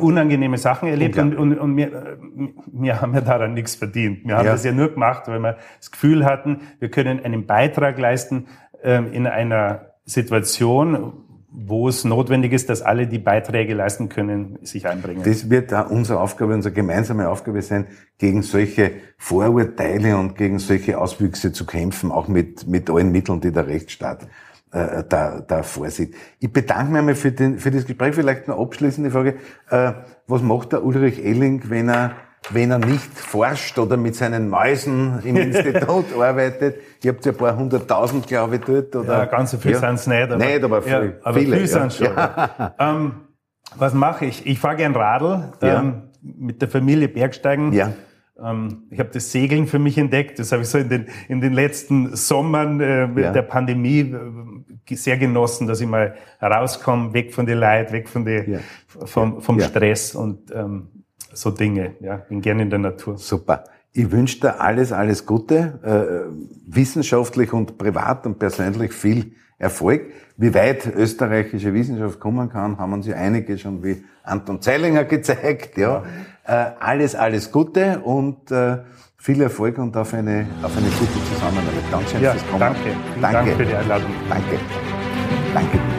unangenehme 0.00 0.58
Sachen 0.58 0.88
erlebt 0.88 1.18
und, 1.18 1.36
und, 1.36 1.58
und 1.58 1.76
wir, 1.76 1.86
äh, 1.88 2.16
wir 2.72 3.00
haben 3.00 3.14
ja 3.14 3.20
daran 3.20 3.54
nichts 3.54 3.74
verdient. 3.74 4.24
Wir 4.24 4.36
haben 4.36 4.46
das 4.46 4.64
ja 4.64 4.72
nur 4.72 4.88
gemacht, 4.92 5.24
weil 5.26 5.40
wir 5.40 5.56
das 5.78 5.90
Gefühl 5.90 6.24
hatten, 6.24 6.60
wir 6.78 6.90
können 6.90 7.24
einen 7.24 7.46
Beitrag 7.46 7.98
leisten 7.98 8.46
ähm, 8.82 9.12
in 9.12 9.26
einer 9.26 9.92
Situation, 10.04 11.12
wo 11.52 11.88
es 11.88 12.04
notwendig 12.04 12.52
ist, 12.52 12.68
dass 12.68 12.80
alle, 12.80 13.06
die 13.06 13.18
Beiträge 13.18 13.74
leisten 13.74 14.08
können, 14.08 14.58
sich 14.62 14.86
einbringen. 14.86 15.22
Das 15.24 15.50
wird 15.50 15.72
da 15.72 15.82
unsere 15.82 16.20
Aufgabe, 16.20 16.54
unsere 16.54 16.72
gemeinsame 16.72 17.28
Aufgabe 17.28 17.60
sein, 17.62 17.86
gegen 18.18 18.42
solche 18.42 18.92
Vorurteile 19.18 20.16
und 20.16 20.36
gegen 20.36 20.58
solche 20.58 20.98
Auswüchse 20.98 21.52
zu 21.52 21.66
kämpfen, 21.66 22.12
auch 22.12 22.28
mit, 22.28 22.68
mit 22.68 22.88
allen 22.88 23.10
Mitteln, 23.10 23.40
die 23.40 23.50
der 23.50 23.66
Rechtsstaat 23.66 24.28
äh, 24.72 25.02
da, 25.08 25.40
da 25.40 25.62
vorsieht. 25.62 26.14
Ich 26.38 26.52
bedanke 26.52 26.92
mich 26.92 26.98
einmal 27.00 27.14
für, 27.16 27.32
den, 27.32 27.58
für 27.58 27.70
das 27.70 27.84
Gespräch. 27.84 28.14
Vielleicht 28.14 28.48
eine 28.48 28.56
abschließende 28.56 29.10
Frage. 29.10 29.36
Äh, 29.70 29.92
was 30.28 30.42
macht 30.42 30.72
der 30.72 30.84
Ulrich 30.84 31.24
Elling, 31.24 31.64
wenn 31.68 31.88
er 31.88 32.12
wenn 32.48 32.70
er 32.70 32.78
nicht 32.78 33.12
forscht 33.14 33.78
oder 33.78 33.96
mit 33.96 34.16
seinen 34.16 34.48
Mäusen 34.48 35.20
im 35.24 35.36
Institut 35.36 36.06
arbeitet. 36.18 36.76
Ihr 37.02 37.12
habt 37.12 37.24
ja 37.24 37.32
ein 37.32 37.38
paar 37.38 37.56
hunderttausend, 37.56 38.26
glaube 38.26 38.56
ich, 38.56 38.62
dort. 38.62 38.96
Oder? 38.96 39.18
Ja, 39.18 39.24
ganz 39.26 39.50
so 39.50 39.58
viel 39.58 39.72
ja. 39.72 39.78
sind 39.78 39.94
es 39.94 40.06
nicht. 40.06 40.30
Aber, 40.30 40.36
nicht, 40.36 40.64
aber, 40.64 40.82
viel, 40.82 40.92
ja, 40.92 41.12
aber 41.22 41.38
viele. 41.38 41.56
Viel 41.56 41.68
ja. 41.68 41.90
schon. 41.90 42.06
Ja. 42.06 42.74
Ähm, 42.78 43.12
was 43.76 43.94
mache 43.94 44.26
ich? 44.26 44.46
Ich 44.46 44.58
fahre 44.58 44.76
gern 44.76 44.96
Radl 44.96 45.52
ähm, 45.62 46.02
mit 46.22 46.60
der 46.60 46.68
Familie 46.68 47.08
Bergsteigen. 47.08 47.72
Ja. 47.72 47.92
Ähm, 48.42 48.84
ich 48.90 48.98
habe 48.98 49.10
das 49.12 49.30
Segeln 49.30 49.66
für 49.66 49.78
mich 49.78 49.98
entdeckt. 49.98 50.38
Das 50.38 50.50
habe 50.52 50.62
ich 50.62 50.68
so 50.68 50.78
in 50.78 50.88
den, 50.88 51.06
in 51.28 51.40
den 51.40 51.52
letzten 51.52 52.16
Sommern 52.16 52.80
äh, 52.80 53.06
mit 53.06 53.34
der 53.34 53.42
Pandemie 53.42 54.12
äh, 54.88 54.94
sehr 54.96 55.18
genossen, 55.18 55.66
dass 55.68 55.80
ich 55.80 55.86
mal 55.86 56.16
rauskomme, 56.42 57.12
weg 57.12 57.32
von 57.32 57.46
den 57.46 57.58
Leid, 57.58 57.92
weg 57.92 58.08
von 58.08 58.24
die, 58.24 58.58
vom, 58.86 59.40
vom 59.40 59.60
Stress 59.60 60.14
und 60.14 60.50
ähm, 60.52 60.99
so 61.32 61.50
Dinge. 61.50 61.94
Ja, 62.00 62.16
bin 62.16 62.40
gerne 62.40 62.62
in 62.62 62.70
der 62.70 62.78
Natur. 62.78 63.18
Super. 63.18 63.64
Ich 63.92 64.10
wünsche 64.10 64.40
dir 64.40 64.60
alles, 64.60 64.92
alles 64.92 65.26
Gute, 65.26 65.80
äh, 65.82 66.72
wissenschaftlich 66.72 67.52
und 67.52 67.76
privat 67.76 68.24
und 68.26 68.38
persönlich 68.38 68.92
viel 68.92 69.32
Erfolg. 69.58 70.12
Wie 70.36 70.54
weit 70.54 70.86
österreichische 70.94 71.74
Wissenschaft 71.74 72.20
kommen 72.20 72.48
kann, 72.48 72.78
haben 72.78 72.92
uns 72.92 73.06
ja 73.06 73.16
einige 73.16 73.58
schon 73.58 73.82
wie 73.82 74.02
Anton 74.22 74.62
Zeilinger 74.62 75.04
gezeigt. 75.14 75.76
Ja, 75.76 76.04
äh, 76.46 76.52
alles, 76.78 77.14
alles 77.14 77.50
Gute 77.50 78.00
und 78.00 78.50
äh, 78.50 78.78
viel 79.18 79.42
Erfolg 79.42 79.76
und 79.78 79.96
auf 79.96 80.14
eine, 80.14 80.46
auf 80.62 80.76
eine 80.76 80.88
gute 80.88 81.24
Zusammenarbeit. 81.34 81.84
Dankeschön 81.90 82.22
ja, 82.22 82.32
fürs 82.32 82.46
Kommen. 82.46 82.60
Danke. 82.60 82.78
Danke. 83.20 83.36
Dank 83.36 83.56
für 83.56 83.66
die 83.66 83.74
Einladung. 83.74 84.10
Danke. 84.28 84.58
Danke. 85.52 85.89